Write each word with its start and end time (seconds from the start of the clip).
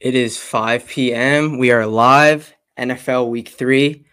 It 0.00 0.14
is 0.14 0.38
5 0.38 0.86
p.m. 0.86 1.58
We 1.58 1.72
are 1.72 1.84
live, 1.84 2.54
NFL 2.78 3.30
Week 3.30 3.48
3. 3.48 4.04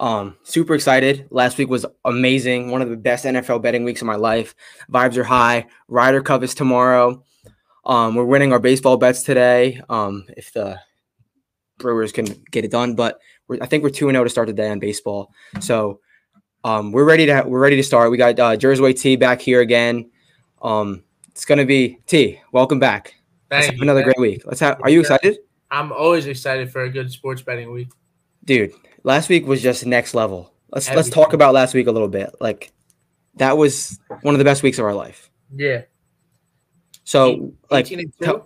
Um, 0.00 0.36
super 0.42 0.74
excited. 0.74 1.28
Last 1.30 1.58
week 1.58 1.68
was 1.68 1.86
amazing. 2.04 2.72
One 2.72 2.82
of 2.82 2.90
the 2.90 2.96
best 2.96 3.24
NFL 3.24 3.62
betting 3.62 3.84
weeks 3.84 4.00
of 4.00 4.08
my 4.08 4.16
life. 4.16 4.56
Vibes 4.90 5.16
are 5.16 5.22
high. 5.22 5.68
Ryder 5.86 6.22
Cup 6.22 6.42
is 6.42 6.56
tomorrow. 6.56 7.22
Um, 7.84 8.16
we're 8.16 8.24
winning 8.24 8.52
our 8.52 8.58
baseball 8.58 8.96
bets 8.96 9.22
today. 9.22 9.80
Um, 9.88 10.26
if 10.36 10.52
the 10.52 10.80
Brewers 11.78 12.10
can 12.10 12.26
get 12.50 12.64
it 12.64 12.72
done, 12.72 12.96
but 12.96 13.20
I 13.60 13.66
think 13.66 13.84
we're 13.84 13.90
two 13.90 14.08
and 14.08 14.16
zero 14.16 14.24
to 14.24 14.30
start 14.30 14.48
the 14.48 14.52
day 14.52 14.68
on 14.68 14.80
baseball. 14.80 15.32
So 15.60 16.00
um, 16.64 16.90
we're 16.90 17.04
ready 17.04 17.26
to 17.26 17.44
we're 17.46 17.60
ready 17.60 17.76
to 17.76 17.84
start. 17.84 18.10
We 18.10 18.16
got 18.16 18.40
uh, 18.40 18.56
Jersey 18.56 18.92
T 18.92 19.14
back 19.14 19.40
here 19.40 19.60
again. 19.60 20.10
Um, 20.60 21.04
it's 21.28 21.44
gonna 21.44 21.64
be 21.64 22.00
T. 22.06 22.40
Welcome 22.50 22.80
back. 22.80 23.17
Thank 23.50 23.76
you. 23.76 23.82
Another 23.82 24.02
great 24.02 24.18
week. 24.18 24.42
Let's 24.44 24.60
have. 24.60 24.80
Are 24.82 24.90
you 24.90 25.00
excited? 25.00 25.38
I'm 25.70 25.92
always 25.92 26.26
excited 26.26 26.70
for 26.70 26.82
a 26.82 26.90
good 26.90 27.10
sports 27.10 27.42
betting 27.42 27.72
week. 27.72 27.88
Dude, 28.44 28.72
last 29.04 29.28
week 29.28 29.46
was 29.46 29.62
just 29.62 29.86
next 29.86 30.14
level. 30.14 30.52
Let's 30.70 30.90
let's 30.90 31.10
talk 31.10 31.32
about 31.32 31.54
last 31.54 31.74
week 31.74 31.86
a 31.86 31.92
little 31.92 32.08
bit. 32.08 32.34
Like 32.40 32.72
that 33.34 33.56
was 33.56 33.98
one 34.22 34.34
of 34.34 34.38
the 34.38 34.44
best 34.44 34.62
weeks 34.62 34.78
of 34.78 34.84
our 34.84 34.94
life. 34.94 35.30
Yeah. 35.54 35.82
So 37.04 37.30
18 37.30 37.56
like 37.70 37.90
and 37.90 38.12
2? 38.22 38.44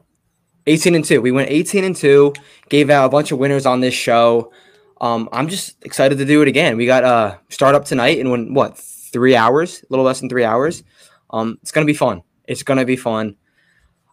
18 0.67 0.95
and 0.95 1.05
2. 1.05 1.21
We 1.21 1.33
went 1.33 1.51
18 1.51 1.83
and 1.83 1.97
2, 1.97 2.33
gave 2.69 2.91
out 2.91 3.07
a 3.07 3.09
bunch 3.09 3.33
of 3.33 3.39
winners 3.39 3.67
on 3.67 3.81
this 3.81 3.95
show. 3.95 4.53
Um, 5.01 5.29
I'm 5.33 5.49
just 5.49 5.85
excited 5.85 6.19
to 6.19 6.25
do 6.25 6.43
it 6.43 6.49
again. 6.49 6.77
We 6.77 6.87
got 6.87 7.03
uh 7.03 7.39
start 7.49 7.75
up 7.75 7.85
tonight 7.85 8.19
in 8.19 8.31
when 8.31 8.55
what 8.55 8.79
three 8.79 9.35
hours, 9.35 9.83
a 9.83 9.87
little 9.91 10.05
less 10.05 10.21
than 10.21 10.29
three 10.29 10.45
hours. 10.45 10.85
Um, 11.31 11.59
it's 11.63 11.73
gonna 11.73 11.87
be 11.87 11.95
fun. 11.95 12.23
It's 12.47 12.63
gonna 12.63 12.85
be 12.85 12.97
fun. 12.97 13.37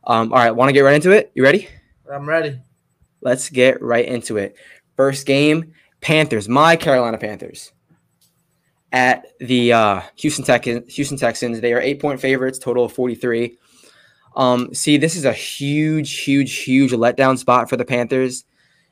Um, 0.06 0.32
all 0.34 0.40
right, 0.40 0.52
want 0.52 0.70
to 0.70 0.74
get 0.74 0.82
right 0.82 0.96
into 0.96 1.12
it? 1.12 1.32
You 1.36 1.44
ready? 1.44 1.68
I'm 2.12 2.28
ready. 2.28 2.60
Let's 3.22 3.50
get 3.50 3.82
right 3.82 4.06
into 4.06 4.38
it. 4.38 4.56
First 4.96 5.26
game, 5.26 5.74
Panthers, 6.02 6.48
my 6.48 6.76
Carolina 6.76 7.18
Panthers 7.18 7.72
at 8.92 9.26
the 9.40 9.74
uh, 9.74 10.02
Houston 10.16 10.46
Texans. 10.46 10.94
Houston 10.96 11.18
Texans. 11.18 11.62
They 11.62 11.74
are 11.74 11.80
eight 11.80 12.00
point 12.00 12.20
favorites, 12.20 12.58
total 12.58 12.86
of 12.86 12.94
43. 12.94 13.58
Um, 14.36 14.74
see, 14.74 14.98
this 14.98 15.16
is 15.16 15.26
a 15.26 15.34
huge, 15.34 16.20
huge, 16.20 16.58
huge 16.58 16.92
letdown 16.92 17.38
spot 17.38 17.70
for 17.70 17.78
the 17.78 17.86
Panthers. 17.86 18.46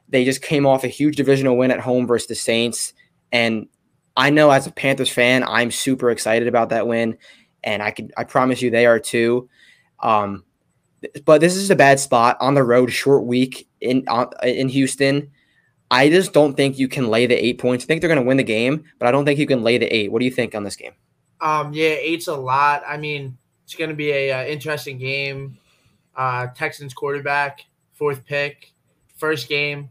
They 0.09 0.25
just 0.25 0.41
came 0.41 0.65
off 0.65 0.83
a 0.83 0.89
huge 0.89 1.15
divisional 1.15 1.57
win 1.57 1.71
at 1.71 1.79
home 1.79 2.07
versus 2.07 2.27
the 2.27 2.35
Saints. 2.35 2.93
And 3.31 3.67
I 4.15 4.29
know 4.29 4.49
as 4.51 4.67
a 4.67 4.71
Panthers 4.71 5.09
fan, 5.09 5.43
I'm 5.43 5.71
super 5.71 6.09
excited 6.09 6.47
about 6.47 6.69
that 6.69 6.87
win. 6.87 7.17
And 7.63 7.81
I 7.81 7.91
can 7.91 8.11
I 8.17 8.23
promise 8.23 8.61
you 8.61 8.69
they 8.69 8.85
are 8.85 8.99
too. 8.99 9.49
Um, 9.99 10.43
but 11.25 11.41
this 11.41 11.55
is 11.55 11.69
a 11.69 11.75
bad 11.75 11.99
spot 11.99 12.37
on 12.39 12.53
the 12.53 12.63
road, 12.63 12.91
short 12.91 13.25
week 13.25 13.67
in 13.81 14.05
in 14.43 14.69
Houston. 14.69 15.31
I 15.89 16.09
just 16.09 16.33
don't 16.33 16.55
think 16.55 16.77
you 16.77 16.87
can 16.87 17.07
lay 17.07 17.25
the 17.25 17.35
eight 17.35 17.59
points. 17.59 17.85
I 17.85 17.87
think 17.87 18.01
they're 18.01 18.09
going 18.09 18.21
to 18.21 18.27
win 18.27 18.37
the 18.37 18.43
game, 18.43 18.83
but 18.99 19.07
I 19.07 19.11
don't 19.11 19.25
think 19.25 19.39
you 19.39 19.47
can 19.47 19.63
lay 19.63 19.77
the 19.77 19.85
eight. 19.85 20.11
What 20.11 20.19
do 20.19 20.25
you 20.25 20.31
think 20.31 20.53
on 20.53 20.63
this 20.63 20.75
game? 20.75 20.91
Um, 21.39 21.71
yeah, 21.73 21.89
eight's 21.89 22.27
a 22.27 22.35
lot. 22.35 22.83
I 22.85 22.97
mean, 22.97 23.37
it's 23.63 23.75
going 23.75 23.89
to 23.89 23.95
be 23.95 24.11
a 24.11 24.31
uh, 24.31 24.45
interesting 24.45 24.97
game. 24.97 25.57
Uh, 26.15 26.47
Texans 26.47 26.93
quarterback, 26.93 27.61
fourth 27.93 28.25
pick, 28.25 28.73
first 29.15 29.47
game 29.47 29.89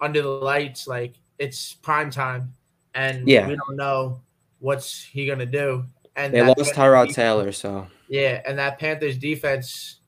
under 0.00 0.20
the 0.20 0.28
lights. 0.28 0.86
Like 0.86 1.14
it's 1.38 1.74
prime 1.74 2.10
time, 2.10 2.54
and 2.94 3.26
yeah. 3.28 3.46
we 3.46 3.56
don't 3.56 3.76
know 3.76 4.20
what's 4.58 5.02
he 5.02 5.26
going 5.26 5.38
to 5.38 5.46
do. 5.46 5.84
And 6.16 6.34
they 6.34 6.42
lost 6.42 6.74
Tyrod 6.74 7.14
Taylor, 7.14 7.52
so 7.52 7.86
yeah, 8.08 8.42
and 8.46 8.58
that 8.58 8.78
Panthers 8.78 9.16
defense 9.16 10.00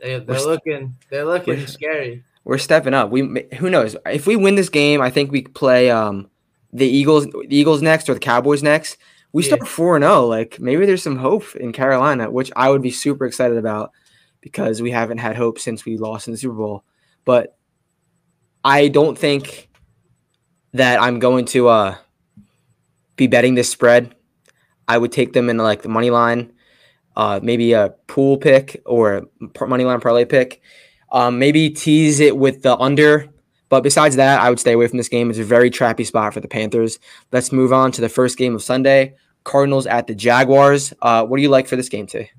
they, 0.00 0.14
are 0.14 0.20
looking 0.22 0.96
they're 1.10 1.24
looking 1.24 1.66
scary. 1.66 2.24
We're 2.44 2.58
stepping 2.58 2.94
up. 2.94 3.10
We 3.10 3.46
who 3.54 3.70
knows 3.70 3.96
if 4.06 4.26
we 4.26 4.36
win 4.36 4.54
this 4.54 4.68
game, 4.68 5.00
I 5.00 5.10
think 5.10 5.30
we 5.30 5.42
play 5.42 5.90
um 5.90 6.30
the 6.72 6.86
Eagles 6.86 7.26
the 7.26 7.46
Eagles 7.56 7.82
next 7.82 8.08
or 8.08 8.14
the 8.14 8.20
Cowboys 8.20 8.62
next. 8.62 8.96
We 9.32 9.42
yeah. 9.42 9.48
start 9.48 9.68
four 9.68 9.96
and 9.96 10.02
zero. 10.02 10.14
Oh, 10.14 10.26
like 10.26 10.58
maybe 10.60 10.86
there's 10.86 11.02
some 11.02 11.16
hope 11.16 11.54
in 11.56 11.72
Carolina, 11.72 12.30
which 12.30 12.50
I 12.56 12.70
would 12.70 12.82
be 12.82 12.90
super 12.90 13.26
excited 13.26 13.58
about 13.58 13.92
because 14.40 14.80
we 14.80 14.90
haven't 14.90 15.18
had 15.18 15.36
hope 15.36 15.58
since 15.58 15.84
we 15.84 15.96
lost 15.96 16.28
in 16.28 16.32
the 16.32 16.38
Super 16.38 16.54
Bowl. 16.54 16.84
But 17.24 17.56
I 18.64 18.88
don't 18.88 19.18
think 19.18 19.68
that 20.72 21.02
I'm 21.02 21.18
going 21.18 21.44
to 21.46 21.68
uh 21.68 21.96
be 23.16 23.26
betting 23.26 23.54
this 23.54 23.70
spread. 23.70 24.14
I 24.86 24.96
would 24.96 25.12
take 25.12 25.32
them 25.32 25.50
in 25.50 25.58
like 25.58 25.82
the 25.82 25.88
money 25.88 26.10
line 26.10 26.52
uh, 27.18 27.40
maybe 27.42 27.72
a 27.72 27.90
pool 28.06 28.38
pick 28.38 28.80
or 28.86 29.16
a 29.16 29.66
money 29.66 29.84
line 29.84 30.00
parlay 30.00 30.24
pick. 30.24 30.62
Um, 31.10 31.38
maybe 31.38 31.68
tease 31.68 32.20
it 32.20 32.36
with 32.36 32.62
the 32.62 32.76
under. 32.78 33.28
But 33.68 33.82
besides 33.82 34.16
that, 34.16 34.40
I 34.40 34.48
would 34.48 34.60
stay 34.60 34.72
away 34.72 34.86
from 34.86 34.96
this 34.96 35.08
game. 35.08 35.28
It's 35.28 35.38
a 35.38 35.44
very 35.44 35.70
trappy 35.70 36.06
spot 36.06 36.32
for 36.32 36.40
the 36.40 36.48
Panthers. 36.48 36.98
Let's 37.32 37.52
move 37.52 37.72
on 37.72 37.92
to 37.92 38.00
the 38.00 38.08
first 38.08 38.38
game 38.38 38.54
of 38.54 38.62
Sunday. 38.62 39.16
Cardinals 39.44 39.86
at 39.86 40.06
the 40.06 40.14
Jaguars. 40.14 40.94
Uh, 41.02 41.26
what 41.26 41.36
do 41.36 41.42
you 41.42 41.50
like 41.50 41.66
for 41.66 41.76
this 41.76 41.88
game, 41.88 42.06
T? 42.06 42.30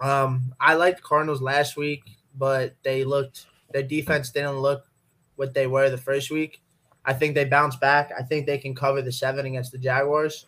Um, 0.00 0.54
I 0.58 0.74
liked 0.74 1.02
Cardinals 1.02 1.42
last 1.42 1.76
week, 1.76 2.02
but 2.36 2.74
they 2.82 3.04
looked 3.04 3.46
their 3.72 3.82
defense 3.82 4.30
didn't 4.30 4.58
look 4.58 4.86
what 5.36 5.54
they 5.54 5.66
were 5.66 5.90
the 5.90 5.98
first 5.98 6.30
week. 6.30 6.60
I 7.04 7.12
think 7.12 7.34
they 7.34 7.44
bounced 7.44 7.80
back. 7.80 8.10
I 8.18 8.22
think 8.22 8.46
they 8.46 8.58
can 8.58 8.74
cover 8.74 9.02
the 9.02 9.12
seven 9.12 9.46
against 9.46 9.72
the 9.72 9.78
Jaguars. 9.78 10.46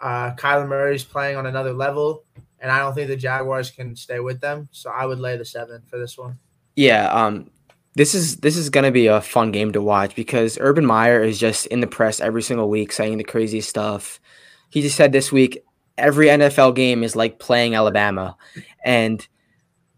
Uh, 0.00 0.34
Kyler 0.34 0.68
Murray's 0.68 1.04
playing 1.04 1.36
on 1.36 1.46
another 1.46 1.72
level 1.72 2.24
and 2.62 2.70
I 2.70 2.78
don't 2.78 2.94
think 2.94 3.08
the 3.08 3.16
Jaguars 3.16 3.70
can 3.70 3.94
stay 3.96 4.20
with 4.20 4.40
them. 4.40 4.68
So 4.70 4.88
I 4.88 5.04
would 5.04 5.18
lay 5.18 5.36
the 5.36 5.44
seven 5.44 5.82
for 5.90 5.98
this 5.98 6.16
one. 6.16 6.38
Yeah, 6.76 7.12
um, 7.12 7.50
this 7.94 8.14
is 8.14 8.36
this 8.36 8.56
is 8.56 8.70
gonna 8.70 8.92
be 8.92 9.08
a 9.08 9.20
fun 9.20 9.50
game 9.50 9.72
to 9.72 9.82
watch 9.82 10.14
because 10.14 10.56
Urban 10.60 10.86
Meyer 10.86 11.22
is 11.22 11.38
just 11.38 11.66
in 11.66 11.80
the 11.80 11.86
press 11.86 12.20
every 12.20 12.40
single 12.40 12.70
week 12.70 12.92
saying 12.92 13.18
the 13.18 13.24
craziest 13.24 13.68
stuff. 13.68 14.20
He 14.70 14.80
just 14.80 14.96
said 14.96 15.12
this 15.12 15.30
week 15.30 15.62
every 15.98 16.28
NFL 16.28 16.74
game 16.74 17.02
is 17.02 17.14
like 17.14 17.38
playing 17.38 17.74
Alabama, 17.74 18.36
and 18.84 19.26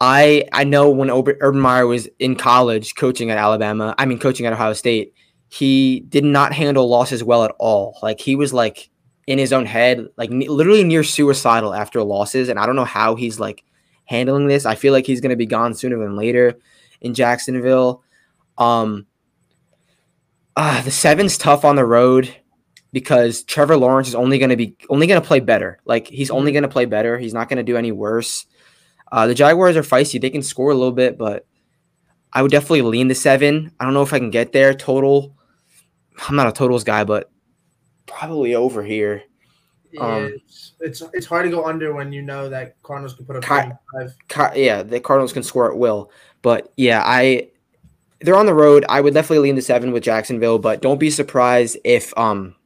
I 0.00 0.46
I 0.52 0.64
know 0.64 0.90
when 0.90 1.10
Urban 1.10 1.60
Meyer 1.60 1.86
was 1.86 2.08
in 2.18 2.34
college 2.34 2.94
coaching 2.96 3.30
at 3.30 3.38
Alabama, 3.38 3.94
I 3.98 4.06
mean 4.06 4.18
coaching 4.18 4.46
at 4.46 4.54
Ohio 4.54 4.72
State, 4.72 5.12
he 5.48 6.00
did 6.08 6.24
not 6.24 6.52
handle 6.52 6.88
losses 6.88 7.22
well 7.22 7.44
at 7.44 7.54
all. 7.58 7.98
Like 8.02 8.20
he 8.20 8.34
was 8.34 8.52
like 8.52 8.90
in 9.26 9.38
his 9.38 9.52
own 9.52 9.66
head, 9.66 10.06
like 10.16 10.30
n- 10.30 10.40
literally 10.40 10.84
near 10.84 11.02
suicidal 11.02 11.74
after 11.74 12.02
losses. 12.02 12.48
And 12.48 12.58
I 12.58 12.66
don't 12.66 12.76
know 12.76 12.84
how 12.84 13.14
he's 13.14 13.40
like 13.40 13.64
handling 14.04 14.46
this. 14.46 14.66
I 14.66 14.74
feel 14.74 14.92
like 14.92 15.06
he's 15.06 15.20
going 15.20 15.30
to 15.30 15.36
be 15.36 15.46
gone 15.46 15.74
sooner 15.74 15.98
than 15.98 16.16
later 16.16 16.58
in 17.00 17.14
Jacksonville. 17.14 18.02
Um, 18.58 19.06
uh, 20.56 20.82
the 20.82 20.90
seven's 20.90 21.38
tough 21.38 21.64
on 21.64 21.76
the 21.76 21.84
road 21.84 22.34
because 22.92 23.42
Trevor 23.42 23.76
Lawrence 23.76 24.08
is 24.08 24.14
only 24.14 24.38
going 24.38 24.50
to 24.50 24.56
be 24.56 24.76
only 24.88 25.06
going 25.06 25.20
to 25.20 25.26
play 25.26 25.40
better. 25.40 25.80
Like 25.84 26.06
he's 26.06 26.30
only 26.30 26.52
going 26.52 26.62
to 26.62 26.68
play 26.68 26.84
better. 26.84 27.18
He's 27.18 27.34
not 27.34 27.48
going 27.48 27.56
to 27.56 27.64
do 27.64 27.76
any 27.76 27.92
worse. 27.92 28.46
Uh, 29.10 29.26
the 29.26 29.34
Jaguars 29.34 29.76
are 29.76 29.82
feisty. 29.82 30.20
They 30.20 30.30
can 30.30 30.42
score 30.42 30.70
a 30.70 30.74
little 30.74 30.92
bit, 30.92 31.18
but 31.18 31.46
I 32.32 32.42
would 32.42 32.50
definitely 32.50 32.82
lean 32.82 33.08
the 33.08 33.14
seven. 33.14 33.72
I 33.78 33.84
don't 33.84 33.94
know 33.94 34.02
if 34.02 34.12
I 34.12 34.18
can 34.18 34.30
get 34.30 34.52
there 34.52 34.74
total. 34.74 35.36
I'm 36.28 36.36
not 36.36 36.48
a 36.48 36.52
totals 36.52 36.84
guy, 36.84 37.04
but 37.04 37.30
probably 38.06 38.54
over 38.54 38.82
here. 38.82 39.22
Um, 40.00 40.32
it's, 40.34 40.72
it's, 40.80 41.02
it's 41.12 41.26
hard 41.26 41.44
to 41.44 41.50
go 41.50 41.64
under 41.64 41.94
when 41.94 42.12
you 42.12 42.22
know 42.22 42.48
that 42.48 42.82
Cardinals 42.82 43.14
can 43.14 43.26
put 43.26 43.36
up 43.36 43.44
yeah, 44.56 44.82
the 44.82 45.00
Cardinals 45.00 45.32
can 45.32 45.42
score 45.42 45.70
at 45.70 45.78
will. 45.78 46.10
But 46.42 46.72
yeah, 46.76 47.02
I 47.04 47.50
they're 48.20 48.36
on 48.36 48.46
the 48.46 48.54
road. 48.54 48.84
I 48.88 49.00
would 49.00 49.14
definitely 49.14 49.40
lean 49.40 49.54
the 49.54 49.62
seven 49.62 49.92
with 49.92 50.02
Jacksonville, 50.02 50.58
but 50.58 50.82
don't 50.82 50.98
be 50.98 51.10
surprised 51.10 51.78
if 51.84 52.16
um 52.18 52.56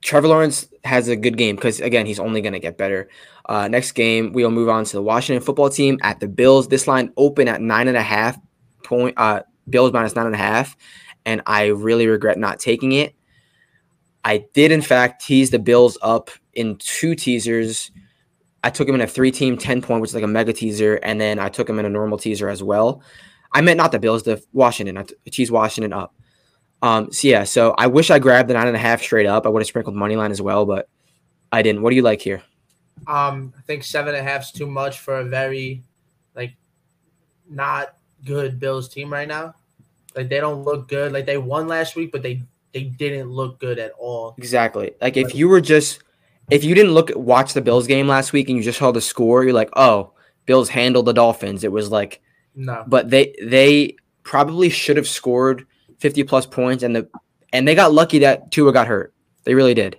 Trevor 0.00 0.28
Lawrence 0.28 0.68
has 0.84 1.08
a 1.08 1.16
good 1.16 1.36
game 1.36 1.56
because 1.56 1.80
again 1.80 2.06
he's 2.06 2.20
only 2.20 2.40
going 2.40 2.52
to 2.54 2.60
get 2.60 2.78
better. 2.78 3.08
Uh, 3.46 3.68
next 3.68 3.92
game 3.92 4.32
we'll 4.32 4.50
move 4.50 4.68
on 4.68 4.84
to 4.84 4.92
the 4.92 5.02
Washington 5.02 5.44
football 5.44 5.70
team 5.70 5.98
at 6.02 6.20
the 6.20 6.28
Bills. 6.28 6.68
This 6.68 6.86
line 6.86 7.12
open 7.16 7.48
at 7.48 7.60
nine 7.60 7.88
and 7.88 7.96
a 7.96 8.02
half 8.02 8.38
point. 8.84 9.14
Uh, 9.18 9.42
Bills 9.68 9.92
minus 9.92 10.16
nine 10.16 10.26
and 10.26 10.34
a 10.34 10.38
half, 10.38 10.76
and 11.26 11.42
I 11.46 11.66
really 11.66 12.06
regret 12.06 12.38
not 12.38 12.58
taking 12.58 12.92
it. 12.92 13.14
I 14.24 14.44
did, 14.52 14.72
in 14.72 14.82
fact, 14.82 15.24
tease 15.24 15.50
the 15.50 15.58
Bills 15.58 15.96
up 16.02 16.30
in 16.54 16.76
two 16.76 17.14
teasers. 17.14 17.90
I 18.64 18.70
took 18.70 18.86
them 18.86 18.96
in 18.96 19.00
a 19.00 19.06
three 19.06 19.30
team 19.30 19.56
10 19.56 19.82
point, 19.82 20.00
which 20.00 20.10
is 20.10 20.14
like 20.14 20.24
a 20.24 20.28
mega 20.28 20.52
teaser. 20.52 20.96
And 21.02 21.20
then 21.20 21.38
I 21.38 21.48
took 21.48 21.66
them 21.66 21.78
in 21.78 21.84
a 21.84 21.90
normal 21.90 22.18
teaser 22.18 22.48
as 22.48 22.62
well. 22.62 23.02
I 23.52 23.60
meant 23.60 23.78
not 23.78 23.92
the 23.92 23.98
Bills, 23.98 24.24
the 24.24 24.42
Washington. 24.52 24.98
I 24.98 25.04
teased 25.30 25.50
Washington 25.50 25.92
up. 25.92 26.14
Um, 26.82 27.10
so 27.10 27.28
yeah, 27.28 27.44
so 27.44 27.74
I 27.76 27.86
wish 27.86 28.10
I 28.10 28.18
grabbed 28.18 28.48
the 28.48 28.54
nine 28.54 28.66
and 28.66 28.76
a 28.76 28.80
half 28.80 29.02
straight 29.02 29.26
up. 29.26 29.46
I 29.46 29.48
would 29.48 29.62
have 29.62 29.66
sprinkled 29.66 29.96
money 29.96 30.16
line 30.16 30.30
as 30.30 30.42
well, 30.42 30.64
but 30.64 30.88
I 31.50 31.62
didn't. 31.62 31.82
What 31.82 31.90
do 31.90 31.96
you 31.96 32.02
like 32.02 32.20
here? 32.20 32.42
Um, 33.06 33.52
I 33.56 33.62
think 33.62 33.84
seven 33.84 34.14
and 34.14 34.26
a 34.26 34.30
half 34.30 34.42
is 34.42 34.52
too 34.52 34.66
much 34.66 34.98
for 34.98 35.18
a 35.18 35.24
very 35.24 35.82
like 36.34 36.54
not 37.48 37.96
good 38.24 38.60
Bills 38.60 38.88
team 38.88 39.12
right 39.12 39.26
now. 39.26 39.54
Like 40.14 40.28
they 40.28 40.40
don't 40.40 40.62
look 40.62 40.88
good. 40.88 41.12
Like 41.12 41.26
they 41.26 41.38
won 41.38 41.68
last 41.68 41.96
week, 41.96 42.12
but 42.12 42.22
they 42.22 42.42
they 42.72 42.84
didn't 42.84 43.30
look 43.30 43.58
good 43.58 43.78
at 43.78 43.92
all. 43.98 44.34
Exactly. 44.38 44.92
Like 45.00 45.16
if 45.16 45.34
you 45.34 45.48
were 45.48 45.60
just 45.60 46.02
if 46.50 46.64
you 46.64 46.74
didn't 46.74 46.92
look 46.92 47.10
watch 47.14 47.52
the 47.52 47.60
Bills 47.60 47.86
game 47.86 48.08
last 48.08 48.32
week 48.32 48.48
and 48.48 48.56
you 48.56 48.64
just 48.64 48.78
saw 48.78 48.90
the 48.90 49.00
score, 49.00 49.44
you're 49.44 49.52
like, 49.52 49.70
oh, 49.76 50.12
Bills 50.46 50.68
handled 50.68 51.06
the 51.06 51.12
Dolphins. 51.12 51.64
It 51.64 51.72
was 51.72 51.90
like 51.90 52.20
no, 52.54 52.84
but 52.86 53.10
they 53.10 53.34
they 53.42 53.96
probably 54.22 54.68
should 54.68 54.96
have 54.96 55.08
scored 55.08 55.66
50 55.98 56.24
plus 56.24 56.46
points 56.46 56.82
and 56.82 56.94
the 56.94 57.08
and 57.52 57.66
they 57.66 57.74
got 57.74 57.92
lucky 57.92 58.20
that 58.20 58.50
Tua 58.50 58.72
got 58.72 58.86
hurt. 58.86 59.14
They 59.44 59.54
really 59.54 59.74
did. 59.74 59.98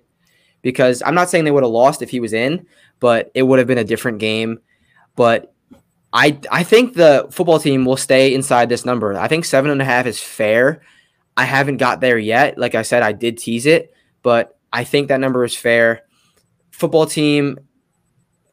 Because 0.62 1.01
I'm 1.06 1.15
not 1.15 1.30
saying 1.30 1.45
they 1.45 1.51
would 1.51 1.63
have 1.63 1.72
lost 1.72 2.01
if 2.01 2.10
he 2.10 2.19
was 2.19 2.33
in, 2.33 2.68
but 3.00 3.31
it 3.33 3.44
would 3.44 3.60
have 3.60 3.68
been 3.68 3.77
a 3.77 3.83
different 3.83 4.19
game. 4.19 4.60
But 5.15 5.54
I 6.12 6.39
I 6.51 6.63
think 6.63 6.95
the 6.95 7.27
football 7.31 7.60
team 7.60 7.86
will 7.86 7.98
stay 7.98 8.33
inside 8.33 8.69
this 8.69 8.86
number. 8.86 9.18
I 9.18 9.27
think 9.27 9.45
seven 9.45 9.72
and 9.72 9.81
a 9.81 9.86
half 9.86 10.06
is 10.06 10.22
fair. 10.22 10.81
I 11.39 11.45
haven't 11.45 11.77
got 11.77 12.01
there 12.01 12.18
yet. 12.18 12.57
Like 12.57 12.75
I 12.75 12.81
said, 12.81 13.01
I 13.01 13.13
did 13.13 13.38
tease 13.38 13.65
it, 13.65 13.94
but 14.24 14.59
I 14.74 14.83
think 14.83 15.07
that 15.07 15.21
number 15.21 15.45
is 15.45 15.56
fair. 15.56 16.01
Football 16.69 17.06
team, 17.06 17.57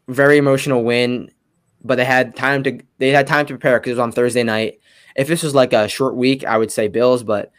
very 0.07 0.39
emotional 0.39 0.85
win, 0.85 1.33
but 1.83 1.97
they 1.97 2.05
had 2.05 2.37
time 2.37 2.63
to 2.63 2.79
they 2.99 3.11
had 3.11 3.27
time 3.27 3.45
to 3.47 3.55
prepare 3.55 3.81
because 3.81 3.91
it 3.91 3.95
was 3.95 3.99
on 3.99 4.13
Thursday 4.13 4.45
night. 4.45 4.79
If 5.17 5.27
this 5.27 5.43
was 5.43 5.53
like 5.53 5.73
a 5.73 5.89
short 5.89 6.15
week, 6.15 6.45
I 6.45 6.59
would 6.59 6.71
say 6.71 6.87
Bills, 6.87 7.25
but 7.25 7.51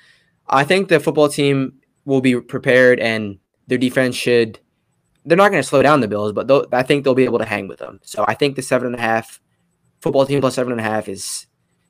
I 0.47 0.63
think 0.63 0.87
the 0.87 1.01
football 1.01 1.27
team 1.27 1.73
will 2.05 2.21
be 2.21 2.39
prepared 2.39 3.01
and 3.01 3.37
their 3.67 3.77
defense 3.77 4.15
should. 4.15 4.61
They're 5.25 5.35
not 5.35 5.51
going 5.51 5.61
to 5.61 5.67
slow 5.67 5.81
down 5.81 5.99
the 5.99 6.07
Bills, 6.07 6.31
but 6.31 6.73
I 6.73 6.83
think 6.83 7.03
they'll 7.03 7.15
be 7.15 7.25
able 7.25 7.39
to 7.39 7.45
hang 7.45 7.67
with 7.67 7.79
them. 7.79 7.99
So 8.01 8.23
I 8.25 8.33
think 8.33 8.55
the 8.55 8.61
seven 8.61 8.87
and 8.87 8.95
a 8.95 9.01
half 9.01 9.41
football 9.99 10.25
team 10.25 10.39
plus 10.39 10.55
seven 10.55 10.71
and 10.71 10.79
a 10.79 10.85
half 10.85 11.09
is 11.09 11.47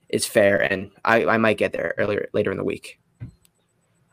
is 0.10 0.26
fair, 0.26 0.58
and 0.58 0.90
I, 1.06 1.24
I 1.26 1.38
might 1.38 1.60
get 1.60 1.72
there 1.72 1.94
earlier 2.00 2.30
later 2.34 2.50
in 2.50 2.58
the 2.58 2.64
week. 2.64 3.00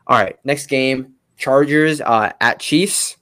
All 0.07 0.17
right, 0.17 0.37
next 0.43 0.67
game: 0.67 1.13
Chargers 1.37 2.01
uh, 2.01 2.31
at 2.41 2.59
Chiefs. 2.59 3.17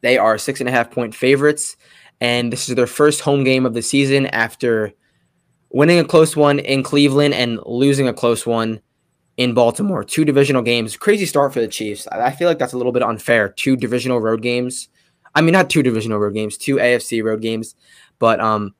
They 0.00 0.18
are 0.18 0.36
six 0.38 0.60
and 0.60 0.68
a 0.68 0.72
half 0.72 0.90
point 0.90 1.14
favorites, 1.14 1.76
and 2.20 2.52
this 2.52 2.68
is 2.68 2.74
their 2.74 2.86
first 2.86 3.20
home 3.20 3.44
game 3.44 3.64
of 3.64 3.74
the 3.74 3.82
season 3.82 4.26
after 4.26 4.92
winning 5.70 5.98
a 5.98 6.04
close 6.04 6.36
one 6.36 6.58
in 6.58 6.82
Cleveland 6.82 7.34
and 7.34 7.58
losing 7.64 8.08
a 8.08 8.12
close 8.12 8.46
one 8.46 8.80
in 9.36 9.54
Baltimore. 9.54 10.04
Two 10.04 10.24
divisional 10.24 10.62
games. 10.62 10.96
Crazy 10.96 11.26
start 11.26 11.52
for 11.52 11.60
the 11.60 11.68
Chiefs. 11.68 12.06
I 12.08 12.30
feel 12.30 12.48
like 12.48 12.58
that's 12.58 12.74
a 12.74 12.76
little 12.76 12.92
bit 12.92 13.02
unfair. 13.02 13.48
Two 13.48 13.76
divisional 13.76 14.20
road 14.20 14.42
games. 14.42 14.88
I 15.34 15.40
mean, 15.40 15.52
not 15.52 15.70
two 15.70 15.82
divisional 15.82 16.18
road 16.18 16.34
games, 16.34 16.58
two 16.58 16.76
AFC 16.76 17.24
road 17.24 17.40
games. 17.40 17.74
But 18.18 18.40
um, 18.40 18.74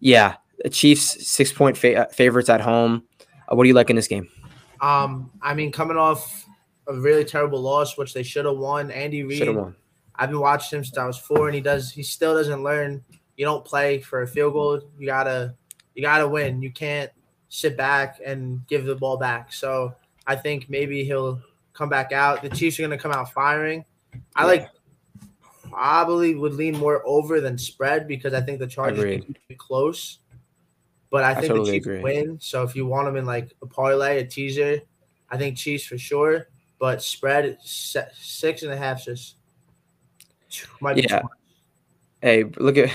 yeah, 0.00 0.36
the 0.62 0.70
Chiefs 0.70 1.26
six 1.26 1.52
point 1.52 1.76
fa- 1.76 2.06
uh, 2.06 2.08
favorites 2.12 2.48
at 2.48 2.60
home. 2.60 3.04
Uh, 3.20 3.56
what 3.56 3.64
do 3.64 3.68
you 3.68 3.74
like 3.74 3.90
in 3.90 3.96
this 3.96 4.08
game? 4.08 4.28
Um, 4.80 5.30
I 5.40 5.54
mean, 5.54 5.72
coming 5.72 5.96
off 5.96 6.45
a 6.88 6.94
really 6.94 7.24
terrible 7.24 7.60
loss, 7.60 7.96
which 7.96 8.14
they 8.14 8.22
should 8.22 8.44
have 8.44 8.56
won. 8.56 8.90
Andy 8.90 9.22
Reid. 9.24 9.54
Won. 9.54 9.74
I've 10.14 10.30
been 10.30 10.40
watching 10.40 10.78
him 10.78 10.84
since 10.84 10.96
I 10.96 11.06
was 11.06 11.18
four, 11.18 11.46
and 11.46 11.54
he 11.54 11.60
does. 11.60 11.92
He 11.92 12.02
still 12.02 12.34
doesn't 12.34 12.62
learn. 12.62 13.04
You 13.36 13.44
don't 13.44 13.64
play 13.64 14.00
for 14.00 14.22
a 14.22 14.26
field 14.26 14.54
goal. 14.54 14.80
You 14.98 15.06
gotta, 15.06 15.54
you 15.94 16.02
gotta 16.02 16.26
win. 16.26 16.62
You 16.62 16.70
can't 16.70 17.10
sit 17.48 17.76
back 17.76 18.20
and 18.24 18.66
give 18.66 18.84
the 18.84 18.94
ball 18.94 19.16
back. 19.18 19.52
So 19.52 19.94
I 20.26 20.36
think 20.36 20.70
maybe 20.70 21.04
he'll 21.04 21.40
come 21.74 21.88
back 21.88 22.12
out. 22.12 22.42
The 22.42 22.48
Chiefs 22.48 22.78
are 22.78 22.82
gonna 22.82 22.98
come 22.98 23.12
out 23.12 23.32
firing. 23.32 23.84
I 24.34 24.46
like 24.46 24.70
probably 25.70 26.34
would 26.34 26.54
lean 26.54 26.78
more 26.78 27.02
over 27.04 27.40
than 27.40 27.58
spread 27.58 28.08
because 28.08 28.32
I 28.32 28.40
think 28.40 28.58
the 28.58 28.66
Chargers 28.66 29.00
Agreed. 29.00 29.38
be 29.48 29.54
close. 29.54 30.20
But 31.10 31.24
I 31.24 31.34
think 31.34 31.44
I 31.44 31.48
totally 31.48 31.70
the 31.72 31.76
Chiefs 31.76 31.86
agree. 31.86 32.02
win. 32.02 32.38
So 32.40 32.62
if 32.62 32.74
you 32.74 32.86
want 32.86 33.06
them 33.06 33.16
in 33.16 33.26
like 33.26 33.52
a 33.62 33.66
parlay, 33.66 34.18
a 34.20 34.26
teaser, 34.26 34.80
I 35.30 35.36
think 35.36 35.56
Chiefs 35.56 35.84
for 35.84 35.98
sure. 35.98 36.48
But 36.78 37.02
spread 37.02 37.58
six 37.62 38.62
and 38.62 38.72
a 38.72 38.76
half 38.76 39.04
just 39.04 39.36
might 40.80 40.98
yeah. 40.98 41.22
Hey, 42.20 42.44
look 42.44 42.76
at. 42.78 42.90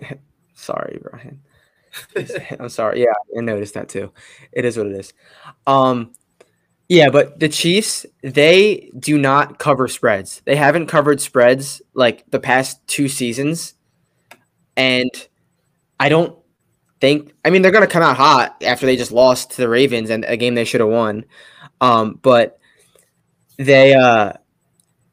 sorry, 0.54 1.00
Brian. 1.02 1.40
I'm 2.60 2.68
sorry. 2.68 3.00
Yeah, 3.00 3.14
I 3.36 3.40
noticed 3.40 3.74
that 3.74 3.88
too. 3.88 4.12
It 4.52 4.64
is 4.64 4.76
what 4.76 4.86
it 4.86 4.92
is. 4.92 5.14
Um, 5.66 6.12
yeah, 6.88 7.10
but 7.10 7.40
the 7.40 7.48
Chiefs, 7.48 8.06
they 8.22 8.90
do 8.98 9.18
not 9.18 9.58
cover 9.58 9.88
spreads. 9.88 10.42
They 10.44 10.56
haven't 10.56 10.86
covered 10.86 11.20
spreads 11.20 11.82
like 11.94 12.24
the 12.30 12.38
past 12.38 12.86
two 12.86 13.08
seasons. 13.08 13.74
And 14.76 15.10
I 15.98 16.08
don't 16.08 16.38
think 17.00 17.34
I 17.44 17.50
mean 17.50 17.62
they're 17.62 17.72
gonna 17.72 17.86
come 17.86 18.02
out 18.02 18.16
hot 18.16 18.62
after 18.62 18.86
they 18.86 18.96
just 18.96 19.12
lost 19.12 19.52
to 19.52 19.56
the 19.58 19.68
Ravens 19.68 20.10
and 20.10 20.24
a 20.26 20.36
game 20.36 20.54
they 20.54 20.64
should 20.64 20.80
have 20.80 20.90
won. 20.90 21.24
Um, 21.80 22.18
but 22.22 22.58
they 23.58 23.94
uh 23.94 24.32